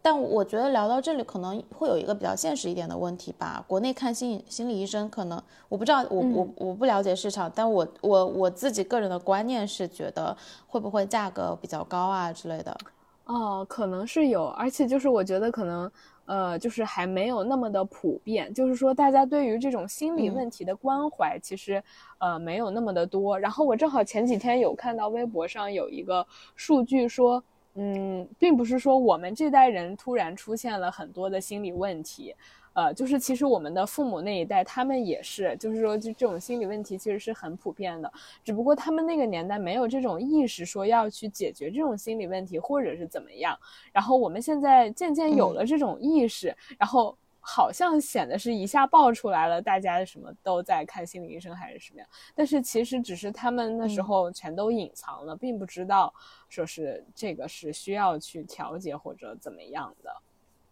[0.06, 3.64] 但我觉得聊到这里可能会有一个比较现实一点的问题吧。
[3.66, 10.36] 国内看心心理医生，可能我不知道，我我我不了解市场，但我我我自己个人的观念是觉得
[10.68, 12.78] 会不会价格比较高啊之类的。
[13.24, 15.90] 哦，可能是有，而且就是我觉得可能
[16.26, 21.82] 呃，就是还没有那么的普遍，就是说大家对于这种心理问题的关怀其实
[22.18, 23.40] 呃没有那么的多。
[23.40, 27.42] 然后我正好前几天有看到微博上有一个数据说。
[27.76, 32.36] 嗯，并不是说我们这代人突然出现了很多的心理问题，
[32.74, 38.12] 呃，就是其实我们的父母那一代，他们也是，就是说，就这种心理问题其实是很普遍的，
[38.44, 43.58] 只不过他们那个年代没有这种意识，说要去解决这种心理问题，或者是怎么样。
[43.92, 47.18] 然后我们现在渐渐有了这种意识，然后。
[47.46, 52.08] 好像显得是一下爆出来了，大家什么都在看心理医生还是什么样？
[52.34, 56.14] 但是其实只是他们那时候全都隐藏了，并不知道
[56.48, 60.16] 说是这个是需要去调节或者怎么样的。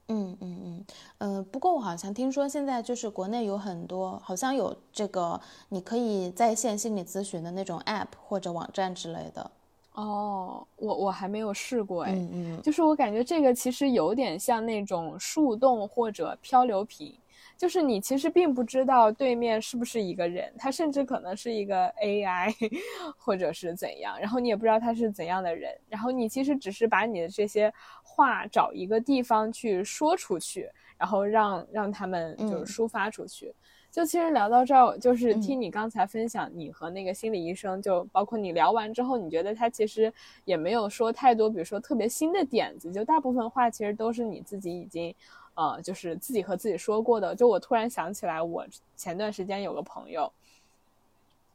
[0.07, 0.85] 嗯嗯嗯，
[1.17, 9.51] 呃，不过我好像听说现在就是国内有很多，好像有这个你可以在线心理咨询的那种 app 或者网站之类的。
[9.93, 17.13] 哦，我我还没有试过哎，嗯嗯，就是我感觉这个其实有点像那种树洞或者漂流瓶，
[17.57, 22.53] 就是你其实并不知道对面是不是一个人，他甚至可能是一个 AI，
[23.17, 33.53] 或者是怎样，然后你也不知道他是怎样的人，然后你其实只是把你的这些话找一个地方去说出去，然后让让他们就是抒发出去。
[33.91, 40.11] 就其实聊到这儿，就是听你刚才分享，你和那个心理医生，就包括你聊完之后，你觉得他其实
[40.45, 45.13] 也没有说太多，比如说特别新的点子，就大部分话其实都是你自己已经，
[45.55, 47.35] 呃，就是自己和自己说过的。
[47.35, 50.31] 就我突然想起来，我前段时间有个朋友，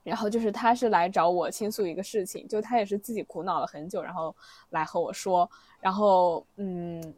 [0.04, 4.34] 然后就是他是来找我倾诉一个事情，就他也是自己苦恼了很久，然后
[4.68, 5.48] 来和我说，
[5.80, 7.14] 然后嗯，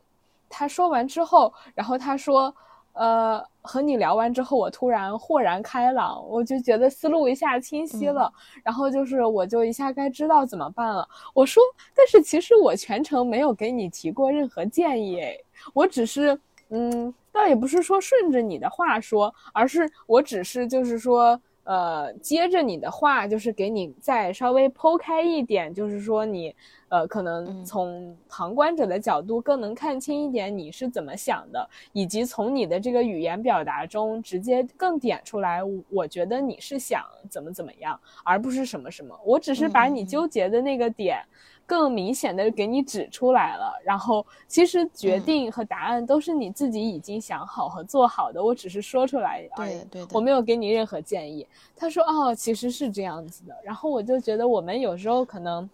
[0.48, 2.54] 他说完之后，然后他说。
[2.92, 8.32] 呃，和你聊完之后，我突然豁然开朗，我就觉得思路一下清晰了，
[8.64, 11.08] 然后就是我就一下该知道怎么办了。
[11.32, 11.62] 我说，
[11.94, 16.38] 但是其实我全程没有给你提过任何建议，诶，我只是，
[16.70, 21.40] 嗯，倒也不是说顺着你的话说，而是我只是就是说。
[21.68, 26.56] 呃，接着你的话，就是给你再稍微剖开一点，就是说你，
[26.88, 39.14] 呃，可能从旁观者的角度更能看清一点你是怎么想的，以及从你的这个语言表达中直接更点出来，我觉得你是想怎么怎么样，而不是什么什么。
[39.22, 41.22] 我只是把你纠结的那个点。
[41.68, 51.46] 更明显的给你指出来了，然后其实决定和答案都是你自己已经想好和做好的，我只是说出来而已，我没有给你任何建议。
[51.76, 55.68] 他说哦，其实是这样子的，然后我就觉得我们有时候可能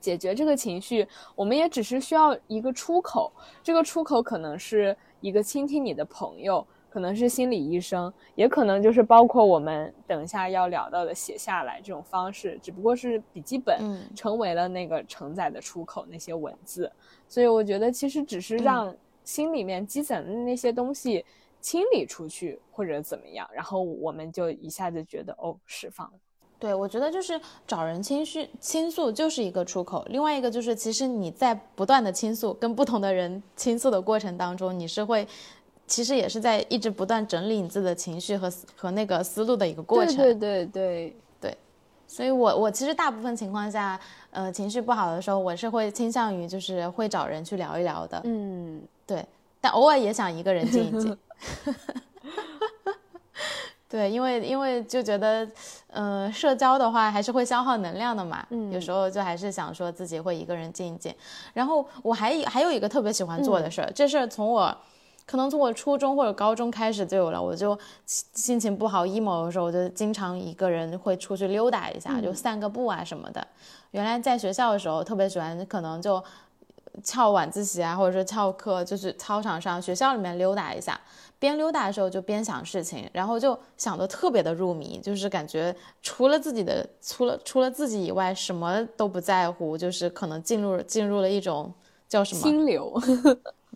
[0.00, 6.66] 解决这个情绪，我们也只是需要一个出口，这个出口可能是一个倾听你的朋友。
[6.94, 13.76] 可能是心理医生，也可能就是包括我们等一下要聊到的写下来这种方式，只不过是笔记本
[14.14, 16.88] 成为了那个承载的出口那些文字。
[17.26, 21.24] 所以我觉得其实只是让心里面积攒的那些东西
[21.60, 26.12] 清理出去，或者怎么样，然后我们就一下子觉得哦释放了。
[26.60, 30.06] 对，我觉得就是找人倾诉倾诉就是一个出口。
[30.10, 35.26] 另外一个就是，其实你在不断的倾诉，跟不同的人倾诉的过程当中，你是会。
[35.86, 40.16] 其实也是在一直不断整理你自己的情绪和和那个思路的一个过程。
[40.16, 41.56] 对对对对，
[42.08, 48.20] 所以我我其实大部分情况下，呃，情绪不好的时候，我是会倾向于就是会找人去聊一聊的。
[48.24, 49.24] 嗯，对，
[49.60, 51.16] 但偶尔也想一个人静一静。
[53.86, 55.46] 对，因为因为就觉得，
[55.88, 58.44] 呃，社交的话还是会消耗能量的嘛。
[58.50, 61.14] 嗯，有时候就还是想说自己会一个人静一静。
[61.52, 64.74] 然后我还还有一个特别喜欢做的事儿，这事儿从我。
[65.26, 73.46] 可能从我初中或者高中开始就有了，我就心情不好 emo 的时候，我就经常一个人会出去溜达一下，就散个步啊什么的。
[73.92, 76.22] 原来在学校的时候特别喜欢，可能就
[77.02, 81.00] 翘晚自习啊，或者说翘课，就是操场上学校里面溜达一下。
[81.38, 91.70] 边溜达的时候就边想事情，然后就想的特别的入迷，就是感觉除了自己的，除了除了自己以外，什么都不在乎，就是可能进入进入了一种
[92.08, 92.98] 叫什么心流。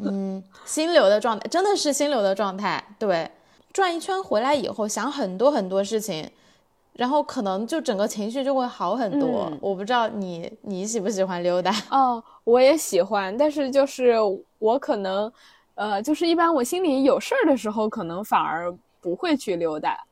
[0.04, 2.82] 嗯，心流的状态真的是心流的状态。
[2.98, 3.30] 对，
[3.72, 6.28] 转一圈回来以后，想很多很多事情，
[6.94, 9.52] 然后可能就整个情绪就会好很多。
[9.60, 11.72] 我不知道你你喜不喜欢溜达？
[11.90, 14.16] 哦，我也喜欢，但是就是
[14.58, 15.32] 我可能，
[15.74, 20.04] 呃，就是一般我心里有事儿的时候，可能反而不会去溜达。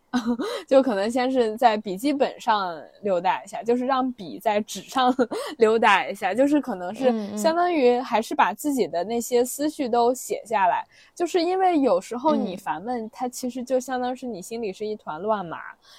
[0.66, 5.14] 就可能先是在笔记本上溜达一下，就是让笔在纸上
[5.58, 10.84] 溜达一下，就是可能是相当于还是把自己的那些思绪都写下来。
[11.14, 15.58] 就是因为有时候你烦闷，它其实就相当是你心里是一团乱麻，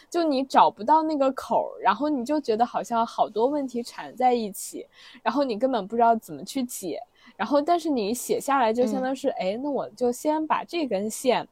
[0.09, 4.85] 就你找不到那个口儿，然后你就觉得好像好多问题缠在一起，
[5.23, 6.99] 然后你根本不知道怎么去解。
[7.35, 11.47] 然后但是你写下来，就相当是哎，那我就先把这根线。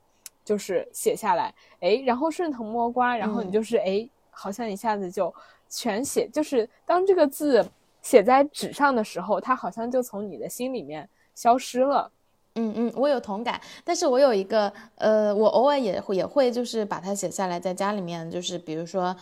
[0.45, 5.34] 就是写下来，哎，然后顺藤摸瓜，然后你就是哎，好像一下子就
[5.67, 6.29] 全写。
[6.29, 7.67] 就是当这个字
[8.01, 12.10] 写在纸上的时候，它好像就从你的心里面消失了。
[12.53, 13.60] 嗯嗯，我有同感。
[13.84, 19.13] 但是我有一个，呃，我偶尔也会也会就是把它写下来，在家里面，就是比如说。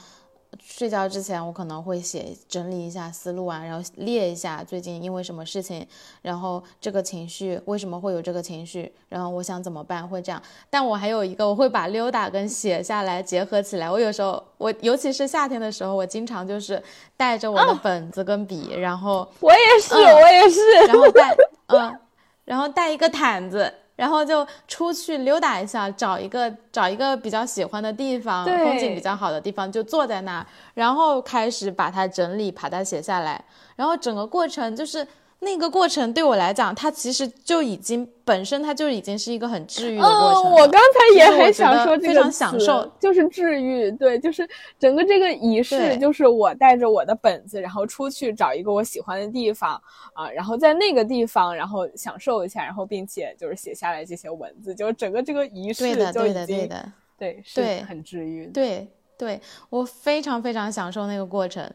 [0.62, 5.88] 睡觉之前，我可能会写整理一下思路啊，然后列一下最近因为什么事情，
[6.22, 10.42] 然后这个情绪为什么会有这个情绪，然后我想怎么办，会这样。
[10.70, 13.90] 但我还有一个，我会把溜达跟写下来结合起来。
[13.90, 16.82] 我有时候，我尤其是夏天的时候，我经常就是
[17.16, 21.36] 带着我的本子跟笔，然后我也是，我也是，然后带
[21.68, 22.00] 嗯，
[22.46, 23.74] 然后带一个毯子。
[24.04, 33.42] 然后就出去溜达一下，找一个找一个比较喜欢的地方，风景比较好的地方，就坐在那儿，然后开始把它整理，把它写下来，
[33.78, 35.08] 然后整个过程就是。
[35.44, 40.52] 那个过程对我来讲，它其实就已经本身它就已经是一个很治愈的过程。
[40.52, 43.92] 我刚才也很想说非常享受，就是治愈。
[43.92, 44.48] 对，就是
[44.80, 49.80] 整个这个仪式，就是我带着我的本子，然后出去找一个我喜欢的地方
[50.14, 56.70] 啊，然后在那个地方，然后享受一下，然后并且就是写下来这些文字，就是整个这个仪式就已经
[57.18, 58.48] 对是很治愈。
[58.48, 61.70] 对对，我非常非常享受那个过程。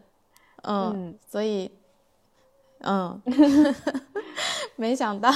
[0.63, 1.71] 嗯，所以。
[2.81, 3.21] 嗯，
[4.77, 5.31] 没想到，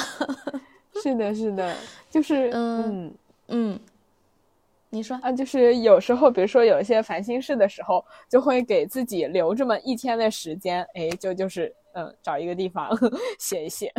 [1.02, 1.74] 是的，是的，
[2.11, 3.14] 就是嗯
[3.48, 3.81] 嗯，
[4.90, 5.18] 你说。
[5.22, 12.88] 啊，就是有时候，比如说有一些烦心事的时候，就会给自己留这么一天的时间，哎，就就是嗯，找一个地方
[13.38, 13.92] 写一写。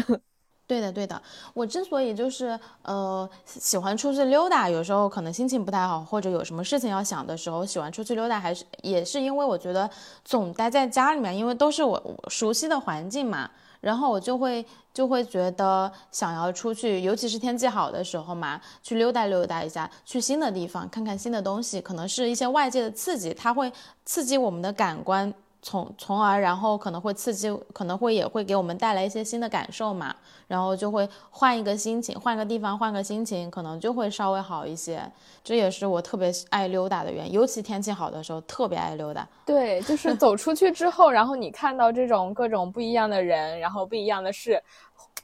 [0.65, 1.21] 对的，对的。
[1.53, 9.89] 我之所以就是呃喜欢出去溜达，有时候可能心情不太好，或者有什么事情要想的时候，喜欢出去溜达，还是也是因为我觉得
[10.23, 13.49] 总待在家里面，因为都是我熟悉的环境嘛，
[13.81, 23.71] 然后我就会就会觉得想要出去，尤其是天气好的时候嘛，去溜达溜达一下，去新的地方看看新的东西，可能是一些外界的刺激，它会
[24.05, 25.31] 刺激我们的感官。
[25.63, 30.13] 从从而，然后可能会刺激，可能会也会给我们带来一些新的感受嘛，
[30.47, 35.01] 然后就会换一个心情，换个地方，换个心情，可能就会稍微好一些。
[35.41, 39.27] 这也是我特别爱溜达的原因，尤其天气好的时候，特别爱溜达。
[39.45, 44.61] 对，就是走出去之后，然后你看到这种各种不一样的人，然后不一样的事。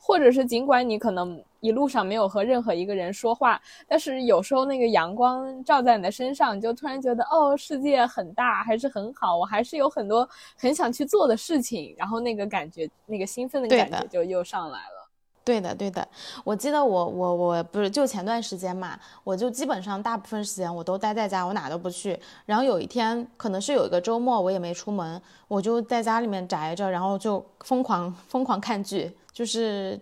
[0.01, 15.09] 或者是尽管你可能一路上没有和任何一个人说话，但是有时候那个阳光照在你的身上，你就突然觉得哦，世界很大，还是很好，我还是有很多很想去做的事情，然后那个感觉，那个兴奋的感觉就又上来了。
[15.41, 16.07] 对的，对的。
[16.43, 22.19] 我记得我我我不是就前段时间嘛，我就基本上大部分时间我都待在家，我哪都不去。
[22.45, 29.99] 然后有一天可能是有一个周末，我也没出门，我就在家里面宅着，然后就疯狂疯狂看剧，就是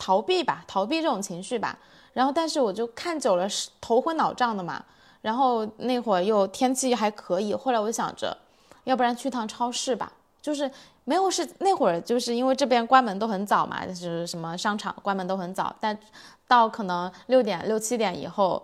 [0.00, 1.78] 逃避吧，逃避这种情绪吧。
[2.12, 4.84] 然后但是我就看久了是头昏脑胀的嘛。
[5.22, 8.36] 然后那会儿又天气还可以，后来我想着，
[8.82, 10.68] 要不然去趟超市吧，就是。
[11.04, 15.98] 没有是那会儿，就是因为这边关门都很早嘛，就是什么商场关门都很早，但
[16.46, 18.62] 到可能六点六七点以后，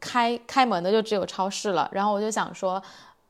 [0.00, 1.86] 开开门的就只有超市了。
[1.92, 2.82] 然后我就想说，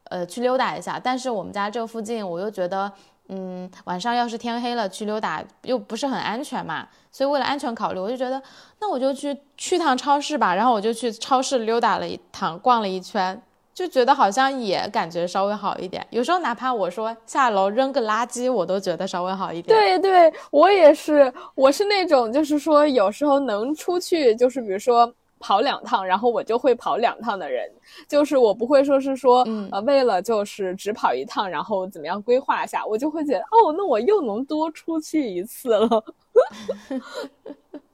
[0.04, 1.00] 呃，去溜达一下。
[1.02, 2.92] 但是我们家这附近，我又觉得，
[3.28, 8.42] 嗯，晚上要是天黑了去溜达又不是很安全嘛，所以为了安全考虑，我就觉得
[8.80, 10.54] 那我就去去趟超市吧。
[10.54, 13.40] 然后我就去超市溜达了一趟，逛了一圈。
[13.74, 19.74] 就觉得好像也感觉稍微好一点，有时候哪怕我说下楼扔个垃圾，我都觉得稍微好一点。
[19.74, 19.98] 对
[20.30, 25.10] 对，我也是，我是那种就是说有时候能出去，就是比如说
[25.42, 27.68] 跑两趟，然后我就会跑两趟的人，
[28.08, 36.04] 就是我不会说是说呃为了就是只跑一趟，然后怎么样规划一下，我就会觉得哦，那我又能多出去一次了。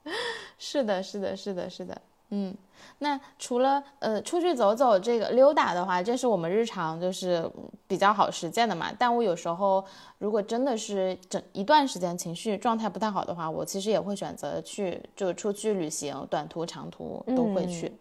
[0.59, 2.55] 是的，是的，是的，是的，嗯。
[3.01, 7.49] 那除了呃出去走走这个溜达的话，这是我们日常就是
[7.87, 8.93] 比较好实践的嘛。
[8.97, 9.85] 但我有时候
[10.19, 17.93] 如果真的是整一段时间情绪状态不太好的话，我其实也会选择去就出去旅行，短途长途都会去。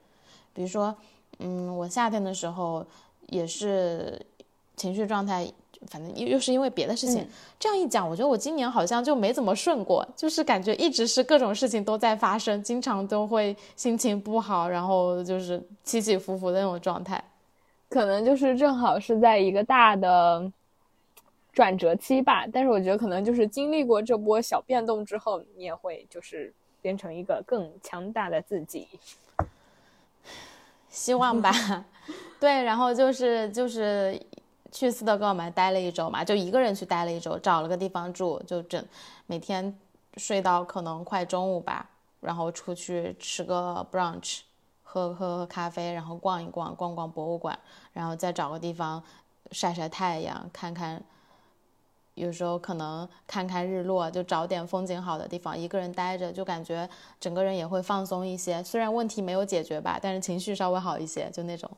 [0.54, 0.96] 比如说，
[1.40, 2.86] 嗯，我夏天的时候
[3.28, 4.20] 也是
[4.76, 5.52] 情绪状态。
[5.88, 7.26] 反正又又是因为别的事情，
[7.60, 17.24] 这样一讲，我觉得我今年好像就没怎么顺过，就是感觉一直是各种事情都在发生，经常都会心情不好，然后就是起起伏伏的那种状态，
[17.90, 20.52] 可能就是正好是在一个大的
[21.54, 22.46] 转折期吧。
[22.52, 28.88] 但是我觉得可能就是经历过这波小变动之后，你也会就是变成一个更强大的自己，
[30.90, 31.86] 希望吧。
[32.40, 34.20] 对，然后就是就是。
[34.72, 38.84] 去斯德哥尔摩待了一周嘛，就一个人去待了一周，找了个地方住，就整
[39.26, 39.78] 每天
[40.18, 41.90] 睡到可能快中午吧，
[42.20, 44.42] 然后出去吃个 brunch，
[44.84, 47.58] 喝喝喝咖啡，然后逛一逛，逛逛博物馆，
[47.94, 49.02] 然后再找个地方
[49.52, 51.02] 晒晒太阳，看看，
[52.16, 56.90] 有时候可能看看日落，就找点风景好的地方，一个人待着就感觉
[57.20, 61.70] 整个人也会放松一些，虽然问题没有解决吧，但是情绪稍微好一些，就那种。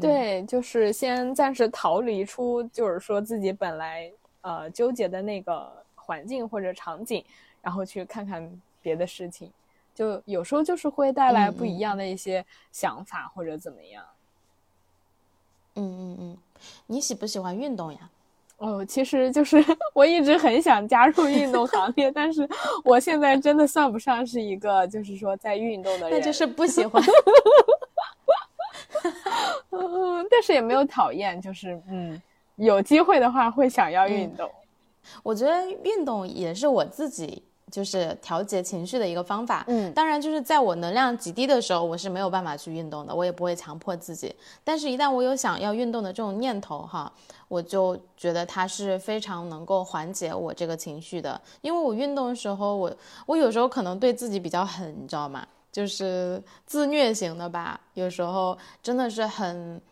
[0.00, 7.24] 对，就是先暂时逃离出，就是说自己本来呃纠结的那个环境或者场景，
[7.62, 8.50] 然后去看看
[8.82, 9.50] 别的事情，
[9.94, 14.04] 就有时候就是会带来不一样的一些想法或者怎么样。
[15.76, 16.36] 嗯嗯嗯，
[16.86, 18.10] 你喜不喜欢运动呀？
[18.58, 19.64] 哦，其实就是
[19.94, 22.48] 我一直很想加入运动行列，但是
[22.84, 27.02] 我现在真的算不上是一个就是说在运动的人， 那就是不喜欢。
[29.78, 32.20] 嗯，但是也没有讨厌，就是嗯，
[32.56, 34.50] 有机会的话会想要运动。
[35.22, 39.64] 我觉得运动也是我自己就是调节情绪的一个方法。
[39.68, 44.34] 嗯，当然就是在我能量极低的时候，我是没有办法去运动的，我也不会强迫自己。
[44.62, 47.12] 但是，一旦我有想要运动的这种念头哈，
[47.48, 51.38] 我就觉得它是非常能够缓解我这个情绪的。
[51.60, 52.96] 因为我运动的时候，我
[53.26, 55.46] 我有时候可能对自己比较狠，你知道吗？
[55.74, 59.82] 就是自虐型的吧，有时候真的是很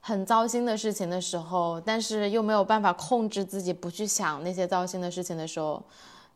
[0.00, 5.82] 很糟心的事情的时候，但是又没有办法控制自己不去想那些糟心的事情的时候，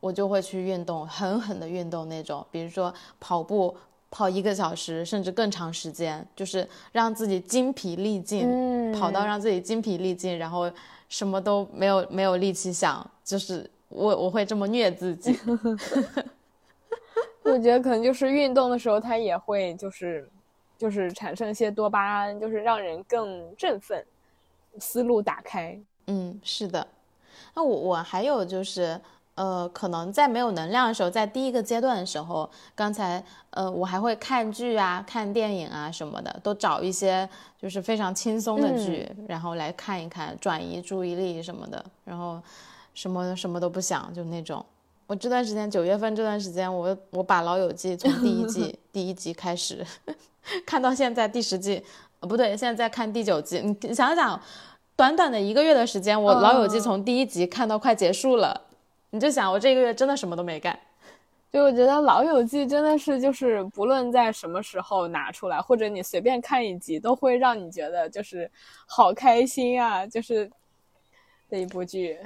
[0.01, 3.77] 我就会去运动，狠狠的运动那种，比如说跑步，
[4.11, 10.69] 跑一个小时甚至更长时间，就是让自己精疲力尽，跑到让自己精疲力尽，然后
[11.09, 15.39] 什么都没有没有力气想，就是我我会这么虐自己。
[17.53, 20.29] 我觉得可能就是运动的时候，它也会就是，
[20.77, 24.05] 就是产生一些多巴胺，就是让人更振奋，
[24.79, 25.79] 思路打开。
[26.07, 26.87] 嗯，是的。
[27.55, 29.01] 那我我还有就是，
[29.35, 37.29] 呃，可能在没有能量的时候，在第一个阶段的时候，刚才呃，我还会看剧啊、看电影啊什么的，都找一些
[37.59, 42.41] 就是非常轻松的剧，然后来看一看，转移注意力什么的，然后
[42.95, 44.65] 什么什么都不想，就那种。
[45.07, 49.87] 我这段时间九月份这段时间，我我把《老友记》从第一季 第一集开始
[50.67, 51.83] 看到现在第十季，
[52.21, 53.61] 呃不对，现在在看第九季。
[53.61, 54.41] 你想想，
[54.97, 58.61] 短短的一个月的时间，我《老友记》从第一集看到快结束了，
[59.11, 60.77] 你就想我这个月真的什么都没干。
[61.53, 68.51] 就我觉得《老友记》真的是就是不论在什么时候拿出来，或者你随便看一集，都会让你觉得就是
[68.87, 70.51] 好开心啊，就是
[71.49, 72.19] 的一部剧。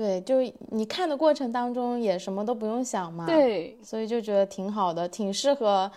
[0.00, 0.40] 对，就
[0.70, 3.26] 你看的过程当中也什么都不用想嘛。
[3.26, 5.92] 对，所以就觉得挺好的，挺适合，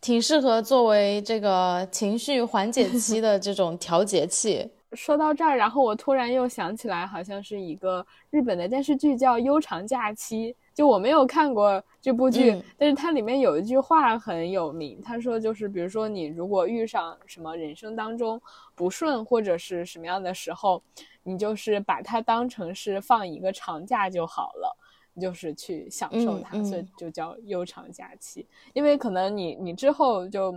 [0.00, 4.68] 挺适合作为这个情绪缓解期的这种调节器。
[4.90, 10.52] 说到这儿，然后我突然又想起来，好像是一个日本的电视剧叫《悠长假期》。
[10.74, 18.42] 就我没有看过这部剧，但是它里面有一句话很有名，他说就是比如说你如果遇上什么人生当中
[18.74, 20.82] 不顺或者是什么样的时候，
[21.24, 24.78] 你就是把它当成是放一个长假就好了，
[25.14, 28.46] 你就是去享受它，所以就叫悠长假期。
[28.72, 30.56] 因为可能你你之后就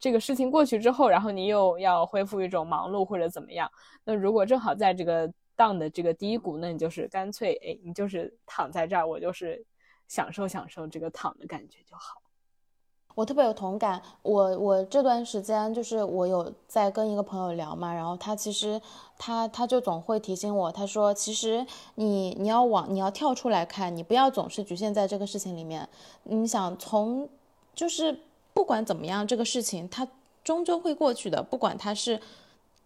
[0.00, 3.70] 这个事情过去之后，然后你又要恢复一种忙碌或者怎么样，
[4.02, 5.32] 那如果正好在这个。
[5.58, 9.66] 荡的这个低谷，那你就是干脆哎，你就是躺在这儿，我就是
[10.06, 12.22] 享受享受这个躺的感觉就好。
[13.18, 18.80] 我特别有同感，我我这段时间就是我有在跟一个朋友聊嘛，然后他其实
[19.18, 21.66] 他他就总会提醒我，他说其实
[21.96, 25.88] 你你要往你要跳出来看，你不要总是局限在这个事情里面。
[26.22, 27.28] 你想从
[27.74, 28.20] 就是
[28.54, 30.06] 不管怎么样，这个事情它
[30.44, 32.20] 终究会过去的，不管它是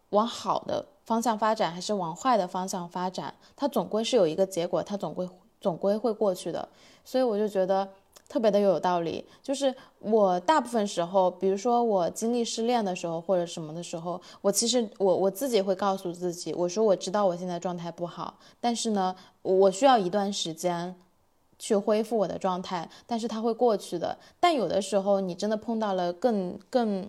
[0.08, 0.86] 往好的。
[1.04, 5.28] 方向发展还是往坏的方向发展，它总归是有一个结果，它总归
[5.60, 6.66] 总归会过去的。
[7.04, 7.86] 所以我就觉得
[8.32, 9.22] 特别的有道理。
[9.42, 20.94] 就是我大部分时候，比如说我经历失恋的时候或者什么的时候，我其实我我自己会告诉自己，我说我知道我现在状态不好，但是呢，我需要一段时间
[21.58, 24.16] 去恢复我的状态，但是它会过去的。
[24.40, 27.06] 但有的时候你真的碰到了更更。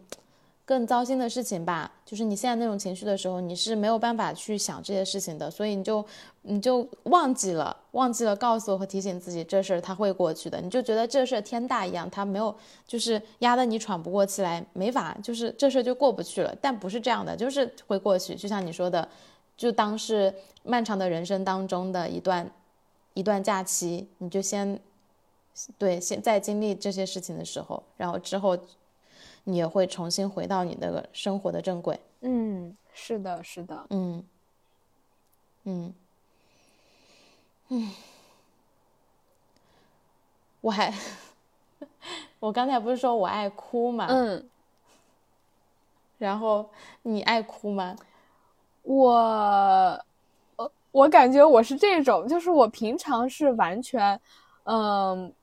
[0.65, 6.05] 更糟心的事情吧，就是你现在那种情绪的时候，你是没有办法去想这些事情的，所以你就
[6.43, 12.55] 你就忘记了，忘记了告诉和提醒自己这事儿它会过去的，你就觉得这事儿天大一样，它没有
[12.87, 16.55] 就是压得你喘不过气来，没法，就是这事儿就过不去了。
[16.61, 19.05] 但不是这样的，就是会过去，就像你说的，
[19.57, 20.33] 就当是
[20.63, 22.49] 漫长的人生当中的一段
[23.15, 24.79] 一段假期，你就先
[25.77, 28.57] 对，先在经历这些事情的时候，然后之后。
[29.45, 31.99] 你也会重新回到你那个生活的正轨。
[32.21, 33.85] 嗯，是的，是的。
[33.89, 34.23] 嗯，
[35.63, 35.93] 嗯，
[37.69, 37.91] 嗯。
[40.61, 40.93] 我还，
[42.39, 44.07] 我刚才不是说我爱哭吗？
[44.09, 44.49] 嗯。
[46.17, 46.69] 然后
[47.01, 47.95] 你爱哭吗？
[48.83, 49.11] 我，
[50.55, 54.17] 呃，我感觉我是这种，就是我平常是完全，
[54.63, 55.33] 嗯，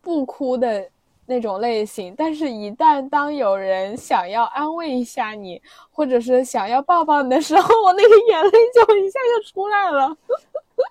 [0.00, 0.88] 不哭的。
[1.30, 5.60] 那种类型，但是，一旦当有人想要安慰一下你，
[5.90, 10.16] 或者是想要抱抱你的时候， 我那个眼泪就一下就出来了。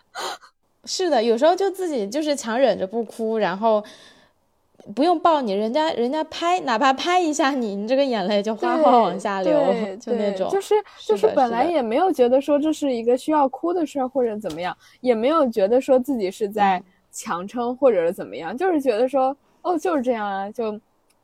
[0.86, 3.84] 是的，有时候就自己就是强忍着不哭，然后
[4.94, 9.60] 不用抱你，人家人家拍，哪怕拍一下你，你这个眼泪就哗哗往下流，
[10.00, 10.48] 就那种。
[10.52, 16.80] 就是就是本来也没有觉得说这是一个需要哭的事儿或者怎么样，也没有觉得说自己是在
[17.12, 19.36] 强撑或者是怎么样，就是觉得说。
[19.68, 20.80] 哦，就是这样啊，就，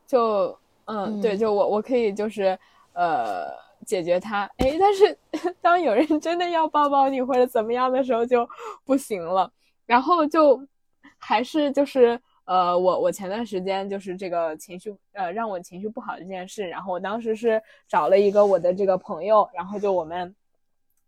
[0.05, 2.59] 就，嗯，对，就我我可以就是
[2.91, 3.49] 呃
[3.85, 5.17] 解决他，哎，但是
[5.61, 8.45] 当有人真的要抱抱你或者怎么样的时候就
[8.83, 9.49] 不行了，
[9.85, 10.61] 然后就
[11.17, 20.35] 还是就是呃我我前段时间就是这个情绪呃让我情绪不好的这件事，然后我当时是找了一个我的这个朋友，然后就我们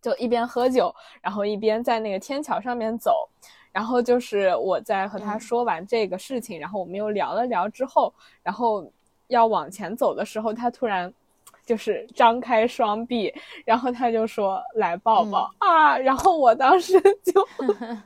[0.01, 3.27] 就一边喝酒，然后一边在那个天桥上面走。
[3.75, 8.89] 然后就是我在和他说完这个事情，然后我们又聊了聊之后，然后
[9.27, 11.13] 要往前走的时候，他突然
[11.65, 13.33] 就是张开双臂，
[13.65, 17.45] 然后他就说来抱抱啊，然后我当时 就，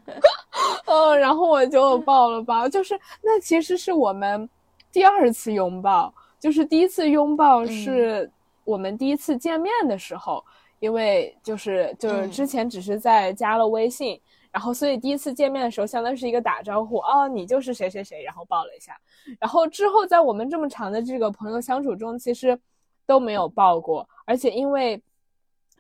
[0.88, 4.49] 嗯，然后我就抱了抱，就是那其实是我们
[4.91, 8.28] 第二次拥抱，就是第一次拥抱是
[8.63, 10.43] 我们第一次见面的时候，
[10.80, 14.20] 因为就是就是之前只是在加了微信。
[14.51, 18.99] 然后，所以第一次见面的时候，相当于是一个打招呼哦，你就是谁谁谁，然后抱了一下。
[19.39, 22.59] 然后之后，在我们这么长的这个朋友相处中，其实
[23.05, 24.07] 都没有抱过。
[24.25, 25.01] 而且因为，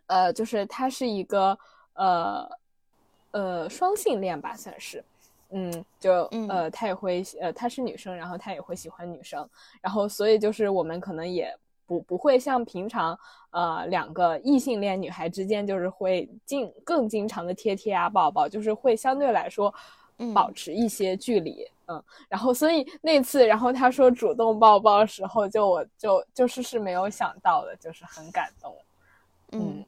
[0.07, 1.57] 呃，就是他是一个
[1.93, 2.49] 呃
[3.31, 5.03] 呃双性恋吧，算是，
[5.49, 9.49] 嗯，就呃他也会呃他是女生，然后他也会喜欢女生，
[9.81, 11.51] 然后所以就是我们可能也。
[11.89, 13.17] 不不会像平常，
[13.49, 19.73] 呃，两个异性恋女孩之间就是会经更经常的贴贴啊抱抱，就是会相对来说，
[20.35, 28.75] 保持一些距离，嗯，然后所以那次，然后他说主动抱抱的时候，就我就就是是没有想到的，就是很感动，
[29.53, 29.83] 嗯，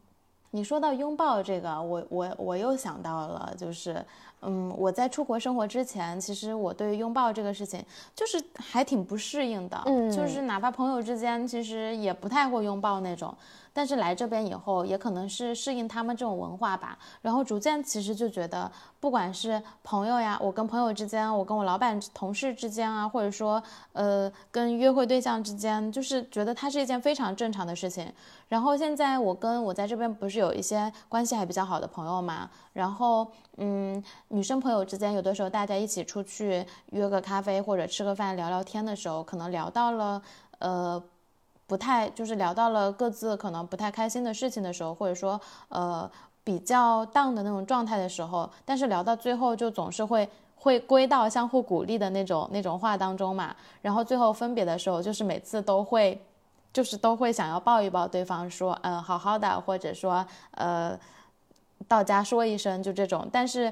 [0.49, 4.03] 你说到拥抱这个，我我我又想到了，就是。
[4.41, 7.83] 嗯，我在出国生活之前，其实我对拥抱这个事情
[8.15, 9.81] 就是还挺不适应的。
[9.85, 13.33] 嗯，就是哪怕朋友之间，其实也不太会拥抱那种。
[13.73, 18.69] 但是来这边以后，也可能是适应他们这种文化吧，然后逐渐其实就觉得，
[18.99, 23.63] 不管是朋友呀，我跟朋友之间，我跟我老板同事之间啊，或者说
[23.93, 28.11] 呃跟约会对象之间，就是觉得它是一件非常正常的事情。
[28.49, 40.21] 然后现在我跟我在这边不是有一些关系还比较好的朋友嘛，然后嗯，女生朋友之间有的时候大家一起出去约个咖啡或者吃个饭聊聊天的时候，可能聊到了
[40.59, 41.03] 呃。
[41.67, 46.11] 不太就是聊到了各自可能不太开心的事情的时候，或者说呃
[46.43, 53.55] 比较 down 的那种状态的时候，但是聊到最后就总是会会归到相互鼓励的那种那种话当中嘛。
[53.81, 56.21] 然后最后分别的时候，就是每次都会
[56.73, 60.99] 就是都会想要抱一抱对方，说嗯好好的，或者说呃
[61.87, 63.71] 到家说一声就这种，但是。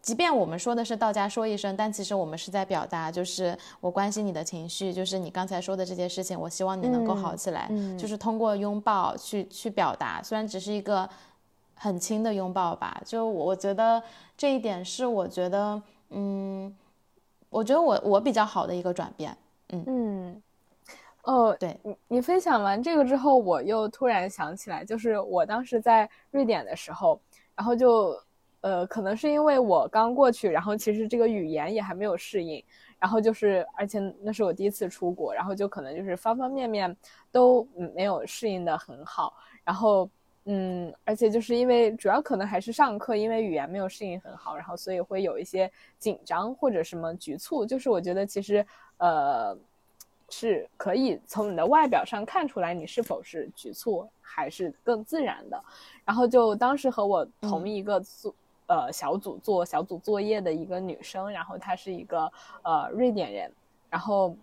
[0.00, 7.68] 即便我们说的是到家说一声，但其实我们是在表达，就是我关心你的情绪，就是你刚才说的这些事情，我希望你能够好起来，
[7.98, 10.22] 就是通过拥抱去去表达。
[10.22, 11.06] 虽然只是一个
[11.74, 14.00] 很轻的拥抱吧，就我觉得
[14.38, 16.72] 这一点是我觉得，嗯，
[17.50, 19.36] 我觉得我我比较好的一个转变。
[19.70, 20.42] 嗯嗯，
[21.24, 27.20] 哦，对你你分享完这个之后，我又突然想起来，就是我当时在瑞典的时候，
[27.54, 28.18] 然后就。
[28.62, 32.62] 呃，可能是因为我刚过去，然后其实这个语言也还没有适应，
[32.98, 36.94] 然后就是，而且那是我第一次出国，然后就可能就是方方面面
[37.32, 39.32] 都没有适应的很好，
[39.64, 40.06] 然后，
[40.44, 48.62] 嗯，而且就是因为主要可能还是上课，因为语言没有适应很好，然后所以会有一些紧张或者什么局促，就是我觉得其实，
[48.98, 49.56] 呃，
[50.30, 55.62] 是可以从你的外表上看出来你是否是局促还是更自然的，
[56.04, 58.34] 然后就当时和我同一个组。
[58.72, 62.30] 呃，小组做小组作业的一个女生，然后她是一个
[62.62, 63.52] 呃瑞典人，
[63.88, 64.36] 然后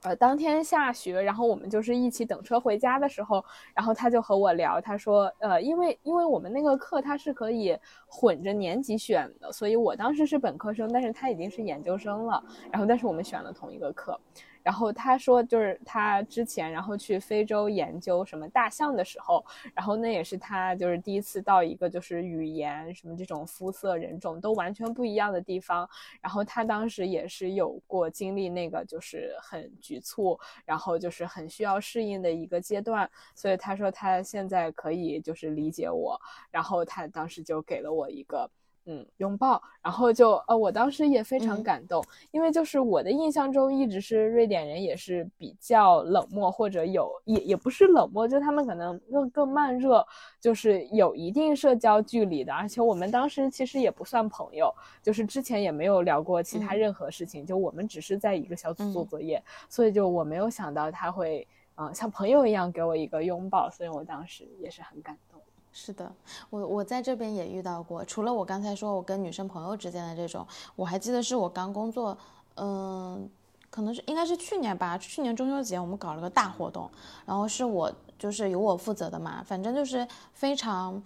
[0.00, 3.44] 呃当天下学，然后我们就是一起等车回家的时候，
[3.74, 12.42] 然后她就和我聊，她说呃因为因为我们那个课它是可以混着年级选的，所以我当时是本科生，但是她已经是研究生了，
[12.72, 14.18] 然后但是我们选了同一个课。
[14.64, 19.44] 然后他说，就是他之前然后去非洲研究什么大象的时候，
[19.74, 25.88] 然后那也是他就是第一次到一个就是语言什么这种肤色人种都完全不一样的地方，
[26.22, 36.18] 然后他当时也是有过经历那个就是很局促，然后就是很需要适应的一个阶段，所以他说他现在可以就是理解我，
[36.50, 38.50] 然后他当时就给了我一个。
[38.86, 50.06] 嗯，拥抱，然后就呃，我当时也非常感动，因为就是我的印象中一直是瑞典人也是比较冷漠，或者有也也不是冷漠，就他们可能更更慢热，
[50.38, 54.70] 就是有一定社交距离的，而且我们当时其实也不算朋友，
[55.02, 65.40] 就是之前也没有聊过其他任何事情，就我们只是在一个小组做作业，所以就我没有想到他会嗯像朋友一样给我一个拥抱，所以我当时也是很感动。
[65.76, 66.10] 是的，
[66.50, 70.46] 我我在这边也遇到过，除了我刚才说我跟女生朋友之间的这种，
[70.76, 72.16] 我还记得是我刚工作，
[72.54, 73.28] 嗯，
[73.70, 76.88] 可能是应该是去年吧，去年中秋节我们搞了个大活动，
[77.26, 81.02] 然后是我就是由我负责的嘛，反正就是非常，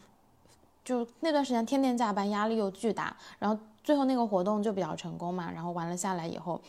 [0.84, 6.60] 就那段时间天天加班，压力又巨大，然后最后那个活动就比较成功嘛，然后完了下来以后，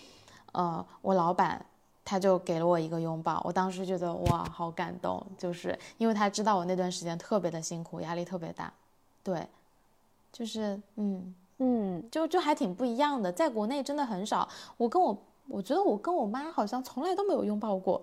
[0.53, 1.65] 呃，我老板。
[2.09, 8.73] 他就给了我一个拥抱，我当时觉得哇，好感动，就是因为他知道我那段时间特别的辛苦，压力特别大，
[9.23, 9.45] 对，
[10.33, 15.15] 就是嗯嗯，就就还挺不一样的，在国内真的很少，我跟我
[15.47, 18.01] 我觉得我跟我妈好像从来都没有拥抱过，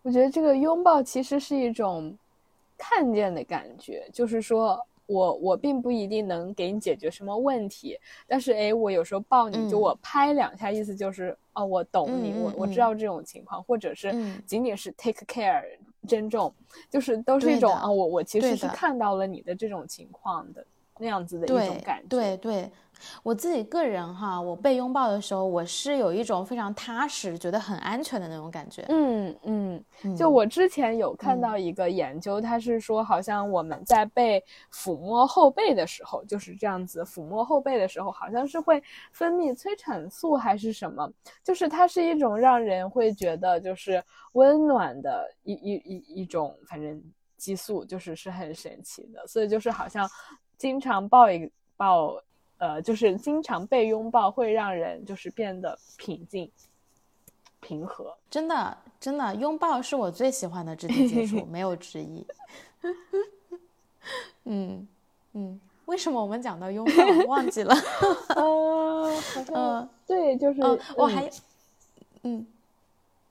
[0.00, 2.16] 我觉得这个拥抱其实是一种
[2.78, 4.82] 看见的感觉，就是说。
[5.08, 14.12] 我我并不一定能给你解决什么问题，但是哎，我有时候抱你就我拍两下，意思就是哦，我懂你，我我知道这种情况，或者是
[14.46, 15.62] 仅仅是 take care，
[16.06, 16.54] 珍重，
[16.88, 20.64] 就是都是一种啊，我我其实是看到了你的这种情况的
[20.98, 22.70] 那样子的一种感觉，对对。
[23.22, 28.84] 我自己个人哈，我被拥抱的时候，我是有一种非常踏实、觉得很安全的那种感觉。
[28.88, 34.42] 嗯嗯，就我之前有看到一个研究，它是说，好像我们在被
[34.72, 38.82] 抚摸后背的时候，就是这样子抚摸后背的时候，好像是会
[39.12, 41.10] 分泌催产素还是什么，
[41.44, 47.02] 就是它是一种让人会觉得就是温暖的一一一一种，反正
[47.36, 49.26] 激素，就是是很神奇的。
[49.26, 50.08] 所以就是好像
[50.56, 52.20] 经常抱一抱。
[52.58, 56.50] 呃，就是经常被拥抱会让人就是变得平静、
[57.60, 58.14] 平和。
[58.30, 62.26] 真的，真的，拥抱是我最喜欢的肢体接触， 没有之一。
[64.44, 64.86] 嗯
[65.32, 67.74] 嗯，为什么我们讲到拥抱忘记了？
[68.36, 70.60] 呃，好像对，就是
[70.96, 71.30] 我还
[72.22, 72.46] 嗯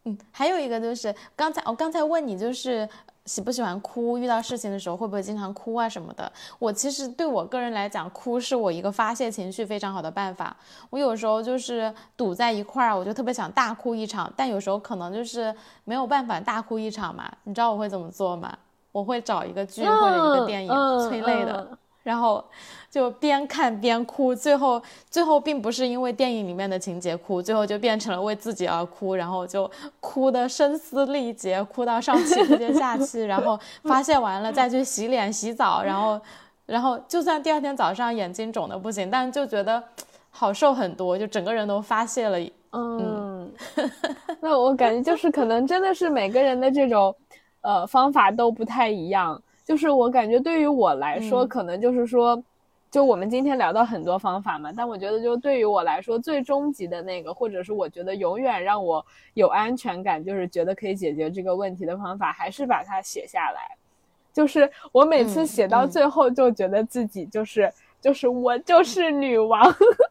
[0.06, 2.88] 嗯，还有一个就是刚才我刚才问你就是。
[3.28, 4.18] 喜不喜欢哭？
[4.18, 6.32] 遇到事情的时候会不会经常哭啊什么的？
[6.58, 10.56] 我其实对我个人来讲，哭是我一个发泄情绪非常好的办法。
[10.90, 15.54] 我有时候就是堵在一块儿，我就特别想大哭一场，但有时候可能就是
[15.84, 17.30] 没有办法大哭一场嘛。
[17.44, 18.58] 你知道我会怎么做吗？
[18.94, 20.72] 我会找一个剧或者一个电影
[21.08, 21.78] 催泪的。
[22.08, 22.42] 然后
[22.90, 36.18] 就边看边哭，最后最后并不是因为电影里面的情节哭，最后就变成了为自己而哭，然后就哭的声嘶力竭，哭到上气不接下气，然后发泄完了再去洗脸洗澡，然后
[36.66, 39.84] 然后就算第二天早上眼睛肿的不行，但就觉得
[40.30, 42.40] 好受很多，就整个人都发泄了。
[42.72, 43.52] 嗯，
[44.40, 47.14] 那我感觉就是可能真的是每个人的这种
[47.60, 49.42] 呃方法都不太一样。
[49.68, 52.42] 就是我感觉对于我来说，可能就是说，
[52.90, 63.76] 就我们今天聊到很多方法嘛，但我觉得就对于我来说，最终极的那个，或者是我觉得永远让我有安全感，就是觉得可以解决这个问题的方法，还是把它写下来。
[64.32, 69.62] 就是我每次写到最后，就觉得自己就是就是我就是女王，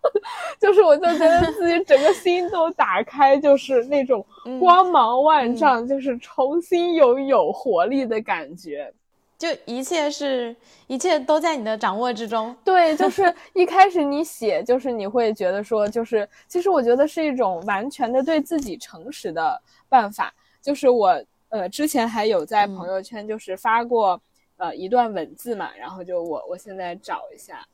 [0.60, 4.22] 就是我就觉得自己整个心都打开，就是那种
[4.60, 8.92] 光芒万丈，就是重新有有活力的感觉。
[9.38, 10.54] 就一切是
[10.86, 12.56] 一切都在你的掌握之中。
[12.64, 20.32] 对，就是一开始你写，就是你会觉得说，就是其实我觉得是一种完全的对自己诚实的办法。
[20.62, 24.20] 就是我呃之前还有在朋友圈就是发过
[24.56, 27.66] 呃一段文字嘛，然后就我我现在找一下，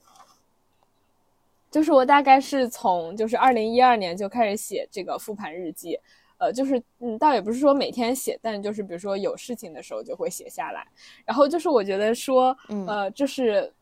[1.71, 5.99] 就是我大概是从就是二零一二年就开始写这个复盘日记。
[6.43, 10.85] 呃，就是嗯，倒也不是说每天写，但就是比如说有事情的时候就会写下来。
[11.25, 13.73] 然后就是我觉得说，呃，就是。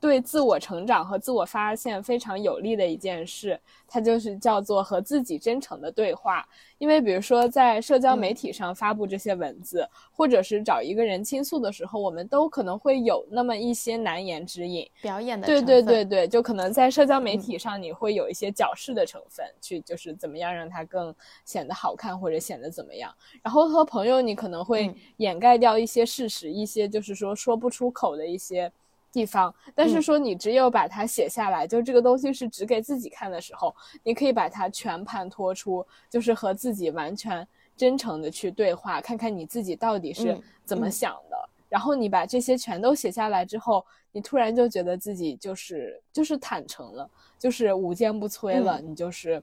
[0.00, 6.46] 对自我成长和自我发现非常有利的一件事，它就是叫做和自己真诚的对话。
[6.78, 21.12] 因为比如说在社交媒体上发布这些文字，或者是找一个人倾诉的时候，我们都可能会有那么一些难言之隐，表演的对对对对，就可能在社交媒体上你会有一些矫饰的成分，去就是怎么样让它更
[21.44, 23.12] 显得好看或者显得怎么样。
[23.42, 28.70] 然后和朋友你可能会掩盖掉一些事实，一些就是说说不出口的一些。
[29.12, 37.46] 地方，但是说你只有把它写下来，就这个东西是只给自己看的时候，你可以把它全盘托出，就是和自己完全
[37.76, 41.48] 真诚的去对话，看看你自己到底是怎么想的。
[41.68, 49.42] 然后你把这些全都写下来之后，你突然就觉得自己就是就是坦诚了，就是无坚不摧了，你就是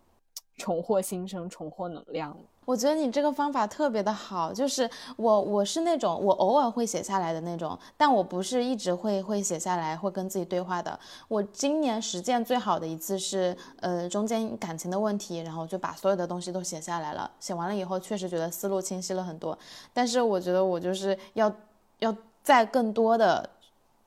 [0.58, 2.38] 重获新生，重获能量了。
[2.66, 11.00] 我觉得你这个方法特别的好，就是我我是那种我偶尔会写下来的那种，但我不是一直会会写下来，会跟自己对话的。
[11.28, 17.30] 我今年实践最好的一次是，呃，中间感情的问题，然后就把所有的东西都写下来了。
[17.40, 19.58] 写完了以后，确实觉得思路清晰了很多。
[19.94, 21.52] 但是我觉得我就是要
[22.00, 23.48] 要再更多的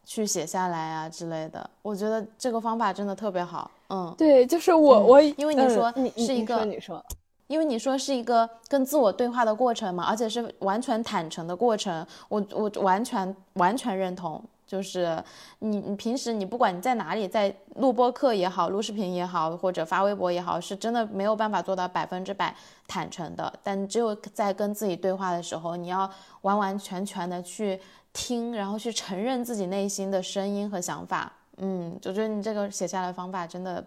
[0.05, 1.71] 去写下来啊之类的。
[1.81, 3.71] 我觉得这个方法真的特别好。
[3.91, 7.05] 嗯，对，就是我我因为你说是一个你说。
[7.49, 14.43] 因为你说是一个跟自我对话的过程嘛，而且是完全坦诚的过程，我我完全完全认同。
[14.67, 15.17] 就是
[15.61, 22.55] 你你平时你不管你在哪里，在录播课也好，录视频也好，或者发微博也好，是真的没有办法做到百分之百
[22.87, 23.51] 坦诚的。
[23.63, 26.09] 但只有在跟自己对话的时候，你要
[26.43, 27.81] 完完全全的去
[28.13, 31.33] 听，然后去承认自己内心的声音和想法。
[31.57, 33.83] 嗯，我觉得你这个写下来方法真的。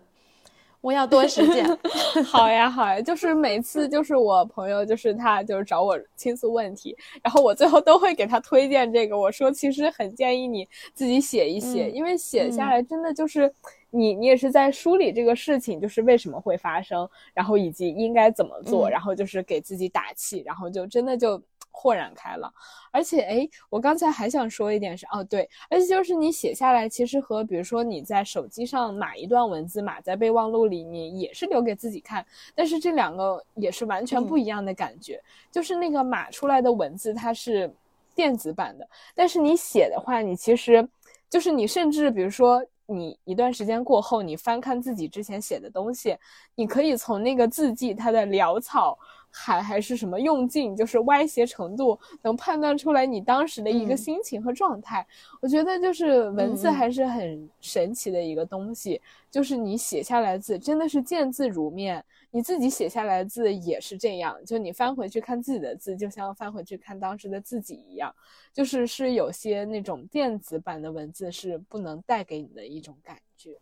[0.81, 1.65] 我要多实践，
[2.25, 13.53] 好呀好呀，就是每次就是我朋友就是他就是找我倾诉问题，然后我最后都会给他推荐这个，我说其实很建议你自己写一写，因为写下来真的就是
[13.91, 21.41] 你你也是在梳理这个事情，就是为什么会发生，然后以及应该怎么做，然后就是给自己打气，然后就真的就。
[21.71, 22.53] 豁然开朗，
[22.91, 35.19] 而且哎，我刚才还想说一点是哦，对，而且就是你写下来，其实和比如说你在手机上码一段文字，码在备忘录里，你也是留给自己看，但是这两个也是完全不一样的感觉。
[35.49, 37.73] 就是那个码出来的文字它是
[38.13, 40.87] 电子版的，但是你写的话，你其实
[41.29, 46.17] 就是你甚至比如说你一段时间过后，你翻看自己之前写的东西，
[46.53, 48.99] 你可以从那个字迹它的潦草。
[49.31, 55.05] 还还是什么用劲，就是歪斜程度，能判断出来你当时的一个心情和状态。
[55.41, 59.01] 我觉得就是文字还是很神奇的一个东西，
[59.31, 68.13] 就是你写下来字真的是见字如面，你自己写下来字也是这样，就你翻回去看自己的字，就像翻回去看当时的自己一样，
[68.53, 73.57] 就是是有些那种电子版的文字是不能带给你的一种感觉。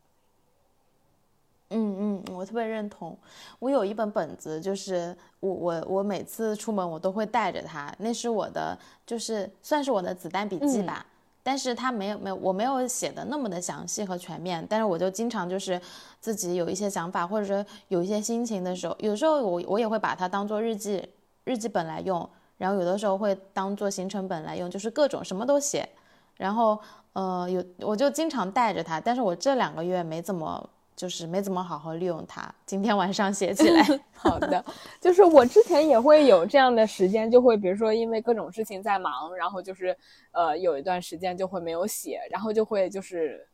[1.72, 3.18] 嗯嗯，我特别认同。
[3.60, 11.06] 我有一本本子，就是我我我每次出门我都会带着它，那是我的，就是算是我的子弹笔记吧。
[11.44, 15.80] 但是它没有没有我没有写的那么的详细和全面，但是我就经常就是
[16.20, 21.08] 自己有一些想法或者说有一些心情的时候，有时候我我也会把它当做日记
[21.44, 25.88] 日记本来用，然后有的时候会当做行程本来用，就是各种什么都写。
[26.36, 26.80] 然后
[27.14, 30.70] 呃有我就经常带着它，但是我这两个月没怎么。
[31.00, 33.82] 就是没怎么好好利用它，今天晚上写起来。
[34.12, 34.62] 好的，
[35.00, 39.96] 就是我之前也会有这样的时间，就会比如说因为各种事情在忙，然后就是
[40.34, 43.48] 呃有一段时间就会没有写，然后就会就是。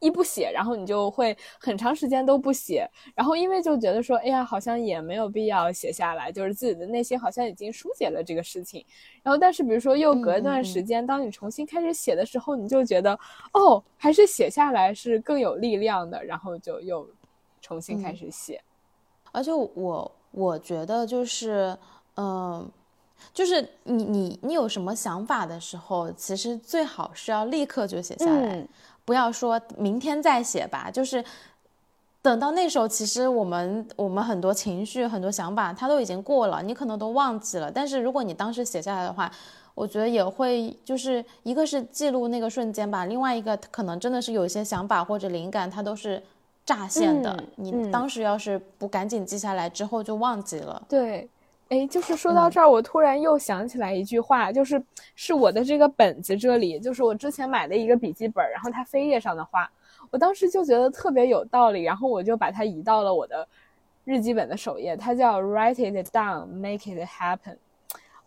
[0.00, 8.84] 一不写，然后你就会很长时间都不写，然后因为就觉得说，哎呀，好像也没有必要写下来，就是自己的内心好像已经疏解了这个事情。
[9.22, 13.12] 然后，但是比如说又隔一段时间，当你重新开始写的时候，你就觉得，
[13.52, 17.06] 哦，还是写下来是更有力量的，然后就又
[17.60, 18.60] 重新开始写。
[19.32, 21.76] 而且我我觉得就是，
[22.16, 22.68] 嗯，
[23.34, 28.66] 就是你你你有什么想法的时候，其实最好是要立刻就写下来。
[29.04, 31.24] 不要说明天再写吧，就是
[32.22, 37.70] 等到那时候，其实我们我们很多情绪、很多想法，它都已经过了，你可能都忘记了。
[37.70, 39.30] 但是如果你当时写下来的话，
[39.74, 46.22] 我觉得也会，就是一个是记录那个瞬间吧，另外一个可能真的是有一些想法或者灵感，它都是
[46.66, 47.42] 乍现的。
[47.56, 50.82] 你当时要是不赶紧记下来，之后就忘记了。
[50.88, 51.28] 对。
[51.70, 54.82] 哎，就是说到这儿，我突然又想起来一句话，就是
[55.14, 59.70] 是我的这个本子这里，就是我之前买的一个笔记本，然后它扉页上的话，
[60.10, 63.46] 我当时就觉得特别有道理，然后我就把它移到了我的
[64.04, 67.56] 日记本的首页，它叫 Write it down, make it happen。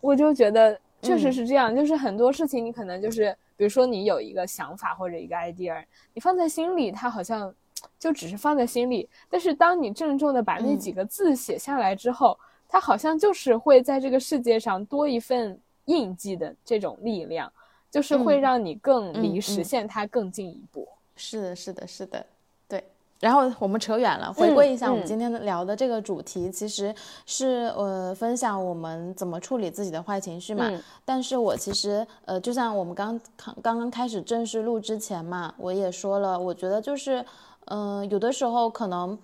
[0.00, 5.84] 我就觉得确实是这样，就是很多事情你可能就是，比如说你有一个想法或者一个 idea，
[6.14, 7.54] 你放在心里，它好像
[7.98, 12.38] 就只是放在心里，但是当你郑重的把那几个字写下来之后。
[12.74, 17.48] 它好像就是会在这个世界上多一份印记的这种力量，
[17.88, 20.88] 就是会让你更离实现它更进一步。
[21.14, 22.26] 是的，是的，是的，
[22.66, 22.82] 对。
[23.20, 26.92] 然后我们扯远了，回归一下我们今天聊的这个主题，其实
[27.26, 30.68] 是呃分享我们怎么处理自己的坏情绪嘛。
[31.04, 37.24] 但是我其实呃，就像我们刚刚刚刚开始正式录之前嘛，我也说了，我觉得就是
[37.66, 39.16] 嗯，有的时候可能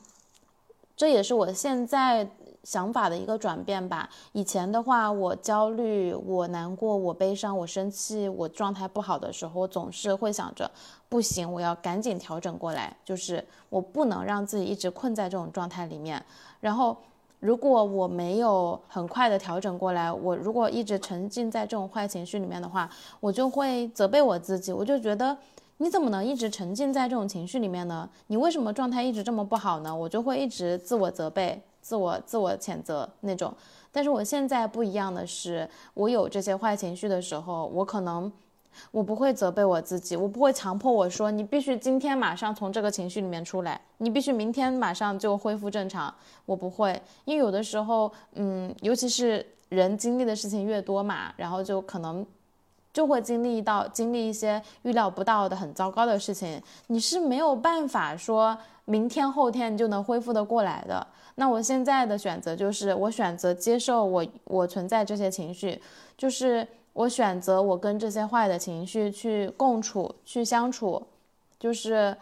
[0.96, 2.30] 这也是我现在。
[2.62, 4.08] 想法的一个转变吧。
[4.32, 10.70] 以前的话，我焦虑、我难过、我悲伤、我生气、我状态不好的时候，我总是会想着，
[11.08, 16.24] 不行，我要赶紧调整过来，就是我不能让自己一直困在这种状态里面。
[16.60, 16.96] 然后，
[17.38, 22.90] 如果我没有很快的调整过来，我如果一直沉浸在这种坏情绪里面的话，
[23.20, 25.34] 我就会责备我自己，我就觉得
[25.78, 28.06] 你怎么能一直沉浸在这种情绪里面呢？
[28.26, 29.96] 你为什么状态一直这么不好呢？
[29.96, 31.62] 我就会一直自我责备。
[31.80, 33.52] 自我自我谴责那种，
[33.90, 38.30] 但是我现在不一样的是，我有这些坏情绪的时候，我可能
[38.92, 46.14] 我不会责备我自己，我不会强迫我说你必须今天马上从这个情绪里面出来，你必须明天马上就恢复正常，
[46.46, 52.24] 我不会，因为有的时候，嗯，尤其是人经历的事情越多嘛，然后就可能
[52.92, 58.56] 就会经历到经历一些预料不到的很糟糕的事情，你是没有办法说
[58.90, 61.06] 明天后天就能恢复的过来的。
[61.36, 65.80] 那我现在的选择就是，我选择接受我我存在这些情绪，
[66.18, 71.00] 就是我选择我跟这些坏的情绪去共处去相处，
[71.58, 72.14] 就是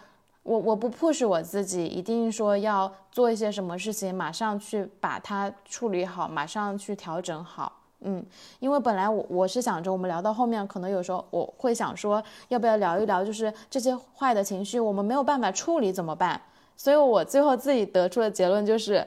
[0.42, 8.24] 我我不 push 我自己，一定说要做一些什么事情，马上去把它处理好，马上去调整好，嗯，
[8.60, 16.40] 因为本来我我是想着我们聊到后面，可能有时候我会想说，要不要聊一聊，就是这些坏的情绪我们没有办法处理怎么办？
[16.78, 19.04] 所以我最后自己得出的结论就是，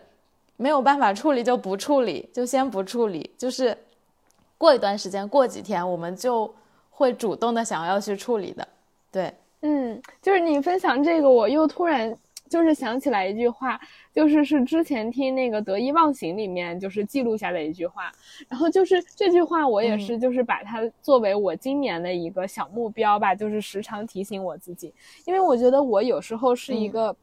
[0.58, 3.32] 没有办法处理就不处理，就先不处理。
[3.38, 3.76] 就是
[4.58, 6.54] 过一段时间，过几天，我们就
[6.90, 8.68] 会主动的想要去处理的。
[9.10, 12.14] 对，嗯，就是你分享这个，我又突然
[12.50, 13.80] 就是想起来一句话，
[14.14, 18.12] 就是是之前听那个得意忘形里面就是记录下的一句话，
[18.50, 24.94] 然后就是这句话我也是就是把它作为我今年的一个小目标吧，就是时常提醒我自己，
[25.24, 27.16] 因为我觉得我有时候是一个。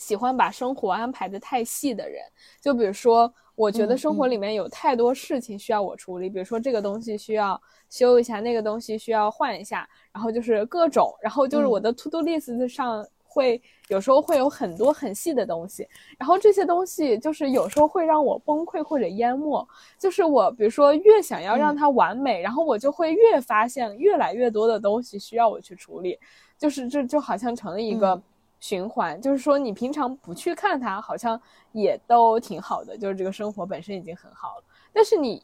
[0.00, 2.24] 喜欢把生活安排的太细的人，
[2.58, 11.92] 就比如说，我觉得生活里面有太多事情需要我处理，比如说这个东西需要修一下，那个东西需要换一下，然后就是各种，然后就是我的。
[11.92, 15.86] to do list 上会有时候会有很多很细的东西，
[16.16, 26.18] 然后这些东西就是有时候会让我崩溃或者淹没，就是我比如说越想要让它完美，然后我就会越发现越来越多的东西需要我去处理，
[26.56, 28.18] 就是这就好像成了一个。
[28.60, 31.40] 循环，就是说你平常不去看它，好像
[31.72, 34.64] 也都挺好的，就是这个生活本身已经很好了。
[34.92, 35.42] 但是你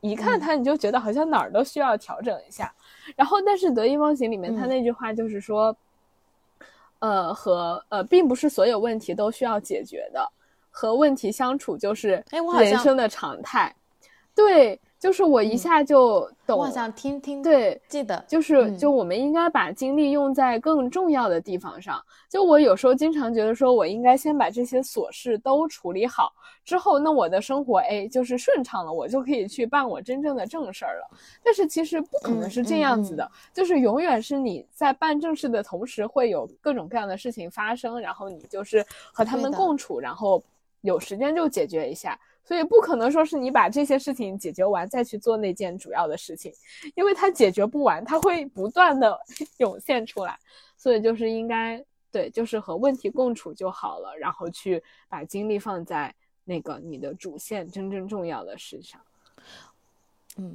[0.00, 2.74] 一看它，你就觉得好像哪儿都需要调整一下。
[3.16, 5.74] 然后，但是得意忘形里面他那句话就是说，
[6.98, 10.28] 呃，和呃，并不是所有问题都需要解决的，
[10.70, 12.22] 和问题相处就是
[12.58, 13.74] 人生的常态。
[14.34, 14.80] 对。
[15.04, 17.42] 就是我一下就懂，我想听听。
[17.42, 22.02] 对，记得就是，就我们应该把精力用在更重要的地方上。
[22.26, 26.32] 就我有时候经常觉得，说我应该先把这些琐事都处理好，
[26.64, 31.18] 之后那我的生活哎就是顺畅了，我就可以去办我真正的正事儿了。
[31.44, 38.82] 但是其实不可能是这样子的，就是永远是你在办正事的同时，会有各种各样的事情发生，然后你就是
[39.12, 40.42] 和他们共处，然后
[40.80, 42.18] 有时间就解决一下。
[42.44, 46.52] 所以不可能说是你把这些事情解决完再去做那件主要的事情，
[46.94, 49.18] 因为它解决不完，它会不断的
[49.58, 50.38] 涌现出来。
[50.76, 51.82] 所以就是应该
[52.12, 56.14] 对，就是和问题共处就好了，然后去把精力放在
[56.44, 59.00] 那个你的主线真正重要的事上。
[60.36, 60.54] 嗯。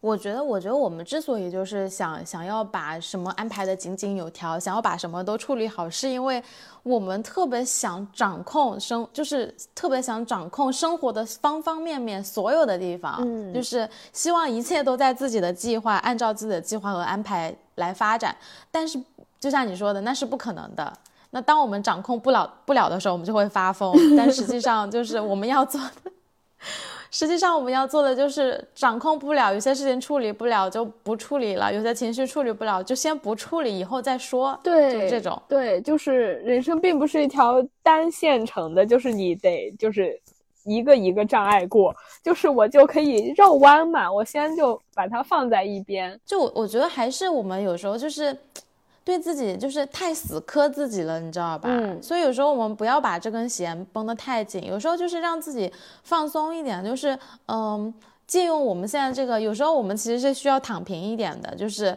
[0.00, 6.42] 我觉得，我觉得我们之所以就是想想要把什么安排的井井有条，想要把什么都处理好，是因为
[6.82, 18.34] 我们特别想掌控生，就是特别想掌控生活的方方面面所有的地方，嗯，就是希望一切都在自己的计划，按照自己的计划和安排来发展。
[18.70, 18.98] 但是，
[19.38, 20.90] 就像你说的，那是不可能的。
[21.32, 23.94] 那当我们掌控不了不了的时候，我们就会发疯。
[24.16, 26.10] 但实际上，就是我们要做的。
[27.10, 34.58] 实际上，我们要做的就是掌控不了，有些事情处理不了就不处理了，有些情绪处理不了就先不处理，以后再说。
[34.62, 40.18] 对，就这种对，就是人生并不是一条单线程的，就是你得就是
[40.64, 46.18] 一个一个障碍过，就是我就可以绕弯嘛，我先就把它放在一边。
[46.24, 48.36] 就我我觉得还是我们有时候就是。
[49.02, 51.68] 对自己就是太死磕自己了，你知道吧？
[51.70, 52.00] 嗯。
[52.02, 55.72] 所以有时候我们不要把这根弦绷得太紧，有时候就是让自己
[56.04, 57.92] 放松一点，就是嗯，
[58.26, 61.96] 借用我们现在这个，有时候我们其实是需要躺平一点的，就是，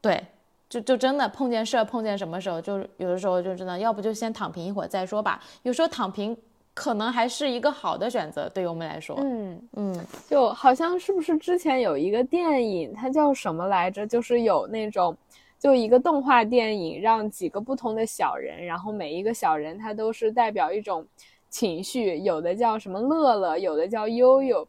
[0.00, 0.22] 对，
[0.68, 5.42] 就就真的碰见事儿，碰见什么时候，就有的时候就真的，要不就先躺平一会儿再说吧。
[5.62, 6.36] 有时候躺平
[6.74, 9.16] 可能还是一个好的选择，对于我们来说。
[9.20, 14.06] 嗯嗯，就好像是不是之前有一个电影，它叫什么来着？
[14.06, 15.16] 就是有那种。
[15.58, 21.04] 就一个动画电影，让几个不同的小人，然后每一个小人他都是代表一种
[21.48, 24.66] 情绪，有的叫什么乐乐，有的叫悠悠。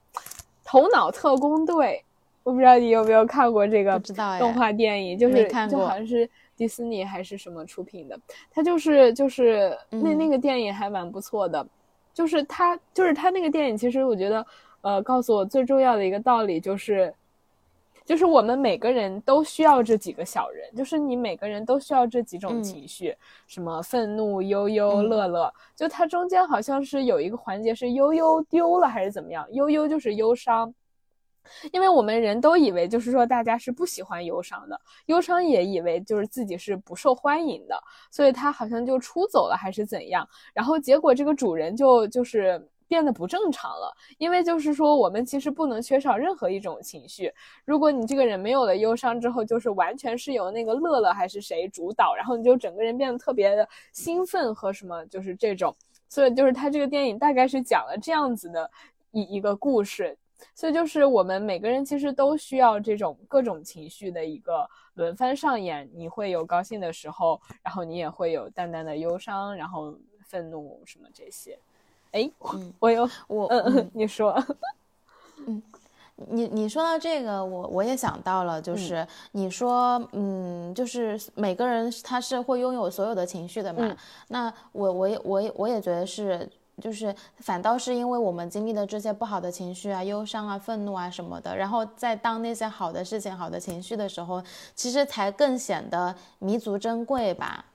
[0.63, 2.03] 头脑特工队，
[2.43, 3.99] 我不知道你有没有看过这个
[4.39, 8.17] 动画电影，就是就好像是迪士尼还是什么出品的，
[8.49, 11.67] 它就是就是那那个电影还蛮不错的，
[12.13, 14.45] 就是它就是它那个电影，其实我觉得，
[14.81, 17.13] 呃，告诉我最重要的一个道理就是。
[18.07, 23.13] 就是我们每个人都需要这几个小人，就是你每个人都需要这几种情绪，
[23.47, 25.53] 什么愤怒、悠悠、乐乐。
[25.75, 29.45] 就它中间好像是有一个环节是悠悠丢了还是怎么样？
[29.51, 30.73] 悠悠就是忧伤，
[31.73, 37.77] 因为我们人都以为就是说大家是不喜欢忧伤的，忧伤也以为就是自己是不受欢迎的，
[38.09, 40.25] 所以他好像就出走了还是怎样？
[40.53, 42.65] 然后结果这个主人就就是。
[42.87, 47.31] 变得不正常了，因为就是说，我们其实不能缺少任何一种情绪。
[47.65, 55.75] 如果你这个人没有了忧伤之后，就是完全是由那个乐乐还是谁主导，然后你就整个人变得特别的兴奋和什么，就是这种。
[56.09, 58.71] 所以就是他这个电影大概是讲了这样子的
[59.11, 60.17] 一一个故事。
[60.53, 65.89] 所以就是我们每个人其实都需要这种各种情绪的一个轮番上演。
[65.93, 71.59] 你会有高兴的时候，然后你也会有淡淡的忧伤，然后愤怒什么这些。
[72.11, 72.29] 哎，
[72.79, 74.31] 我有我，嗯嗯，你说，
[75.45, 75.61] 嗯，
[76.15, 83.95] 你你说到这个，我我也想到了，就是你说，嗯，就是每个人他是会拥有所有的情绪的嘛？
[84.29, 86.49] 那我我也我也我也觉得是，
[86.81, 94.41] 就是反倒是因为我们经历的这些不好的情绪啊、忧伤啊、愤怒啊什么的，然后在当那些好的事情、好的情绪的时候，
[94.75, 97.65] 其实才更显得弥足珍贵吧？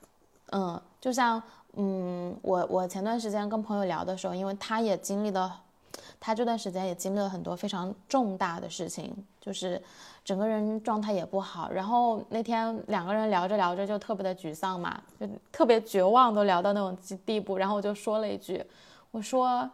[0.52, 1.40] 嗯，就像。
[1.74, 5.60] 嗯，我我前段时间跟朋友聊的时候，因为他也经历了，
[6.20, 9.82] 他这段时间也经历了很多非常重大的事情，就是
[10.22, 11.70] 整个人状态也不好。
[11.70, 17.56] 然后那天两个人聊着聊着就特别的沮丧嘛，就特别绝望，都聊到那种地步。
[17.56, 18.62] 然后我就说了一句，
[19.10, 19.68] 我说，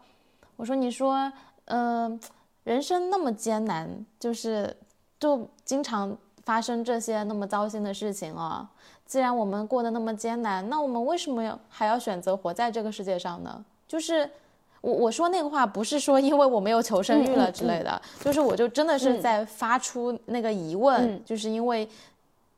[0.54, 1.32] 我说你说，
[1.64, 2.18] 嗯，
[2.62, 4.76] 人生那么艰难，就是
[5.18, 8.70] 就经常发生这些那么糟心的事情啊。
[9.08, 13.64] 既然我们过得那么艰难，那我们为什么要还要选择活在这个世界上呢？
[13.86, 14.30] 就是
[14.82, 21.88] 我我说那个话不是说因为我没有求生欲了之类的，就是我就真的是在发出那个疑问，就是因为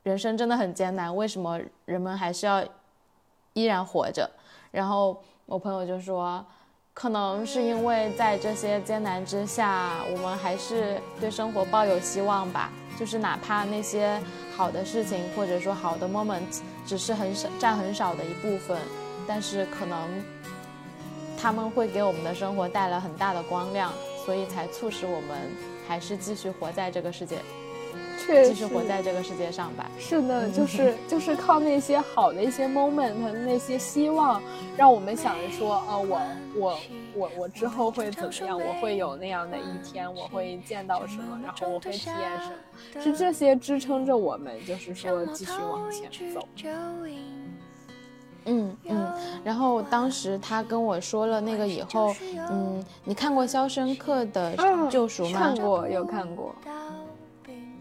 [0.03, 2.61] 人生真的很艰难，为什么人们还是要
[3.53, 4.29] 依然活着。
[4.71, 6.45] 然后我朋友就说，
[6.93, 12.69] 可能是因为在这些艰难之下，我们还是对生活抱有希望吧。
[12.99, 14.21] 就是哪怕那些
[14.61, 18.77] 好的事情或者说好的 moment 只是很少占很少的一部分，
[19.27, 20.07] 但是可能
[21.35, 23.91] 他们会给我们的生活带来很大的光亮，
[24.23, 25.35] 所以才促使我们
[25.87, 27.39] 还是继续活在这个世界。
[28.27, 29.89] 继续活在这个世界上吧。
[29.97, 33.13] 是的，就是就是靠那些好的一些 moment，
[33.45, 34.41] 那些希望，
[34.77, 36.21] 让我们想着说，啊，我
[36.55, 36.77] 我
[37.15, 38.59] 我我之后会怎么样？
[38.59, 41.39] 我会有那样的一天，我会见到什么？
[41.43, 42.49] 然后我会体验什
[42.95, 43.01] 么？
[43.01, 46.47] 是这些支撑着我们，就是说继续往前走。
[48.45, 49.13] 嗯嗯。
[49.43, 52.13] 然后当时他跟我说了那个以后，
[52.49, 54.55] 嗯，你看过《肖申克的
[54.89, 55.39] 救赎》吗？
[55.39, 56.55] 看过，有看过。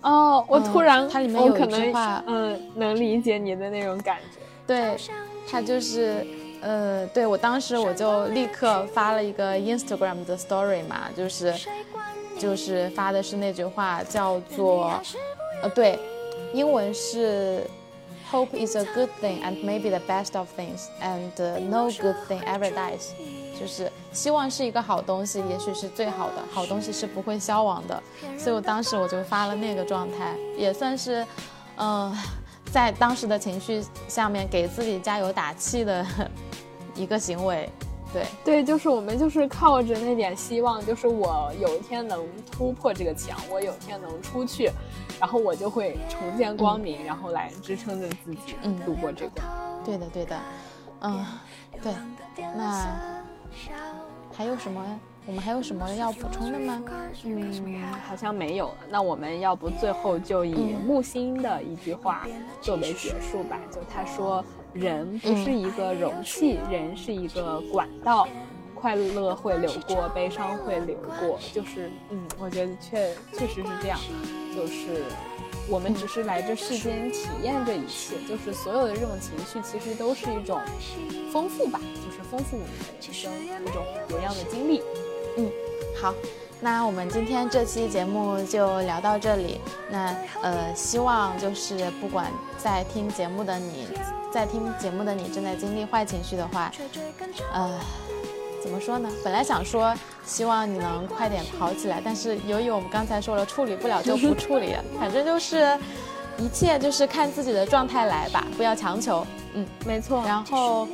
[0.03, 4.41] 哦，我突然，它里面有一句话，嗯，能理解你的那种感觉。
[4.67, 4.97] 对，
[5.51, 6.27] 他就是，
[6.63, 11.53] 呃，对我当时我就立刻发了一个 Instagram 的 story 嘛，就是，
[12.39, 14.93] 就是发的是那句话，叫做，
[15.63, 15.99] 呃，对，
[16.55, 17.63] 英文是
[18.31, 22.71] ，Hope is a good thing and maybe the best of things, and no good thing ever
[22.73, 23.11] dies.
[23.61, 28.03] 就是希望是一个好东西，也许是最好的好东西是不会消亡的，
[28.39, 31.27] 所以我当时我就发了那个状态，也算是，
[31.77, 32.17] 嗯，
[32.73, 36.07] 在当时的情绪下面给自己加油打气的
[36.97, 37.69] 一个行为。
[38.13, 44.69] 对对，就是我们就是靠着那点希望，就是我有一天能突破这个墙，我有一天能出去，
[45.21, 49.43] 然后我就会重见光明，然后来支撑着自己度过这个。
[49.85, 50.41] 对的对的，
[51.03, 51.25] 嗯，
[51.81, 51.95] 对，
[52.57, 53.10] 那。
[54.33, 55.01] 还有什么？
[55.27, 56.83] 我们还有什么要补充的吗？
[57.25, 58.77] 嗯，好像没有了。
[58.89, 62.27] 那我们要不最后就以木心的一句话
[62.61, 63.59] 作为结束吧？
[63.71, 64.43] 就他说
[64.73, 68.27] ：“人不是一个容器，人是一个管道，
[68.75, 73.99] 快乐会流过，悲伤会流过。”就是，嗯，我觉得确确实是这样，
[74.57, 75.05] 就是。
[75.71, 80.61] 我们只是来这世间体验这一切，就是所有的这种情绪，其实都是一种
[81.33, 83.33] 丰富吧，就是丰富我们的人生
[83.65, 84.83] 一种多样的经历。
[85.39, 85.49] 嗯，
[86.03, 86.13] 好，
[86.61, 89.61] 那我们今天这期节目就聊到这里。
[89.89, 90.13] 那
[90.43, 93.87] 呃，希望就是不管在听节目的你，
[94.33, 96.73] 在听节目的你正在经历坏情绪的话，
[97.53, 97.81] 呃。
[98.63, 99.09] 怎么说呢？
[99.25, 99.95] 本来想说
[100.25, 105.79] 希望你能快点跑起来，但是由于我们刚才说了处理不了就不处理， 反正就是
[106.39, 109.27] 一切就是看自己的状态来吧，不要强求。
[109.55, 110.23] 嗯，没错。
[110.25, 110.87] 然后，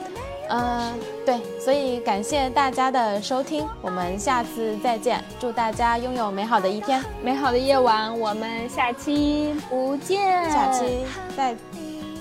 [0.48, 0.94] 嗯，
[1.26, 11.04] 对，所以感谢大家的收听，我们下次再见，祝大家拥有美好的一天，美好的夜晚，我们下期不见，下期
[11.36, 11.54] 再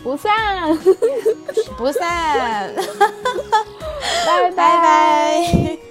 [0.05, 0.77] 不散，
[1.77, 2.71] 不散，
[4.23, 4.51] 拜。
[4.51, 5.84] 拜拜。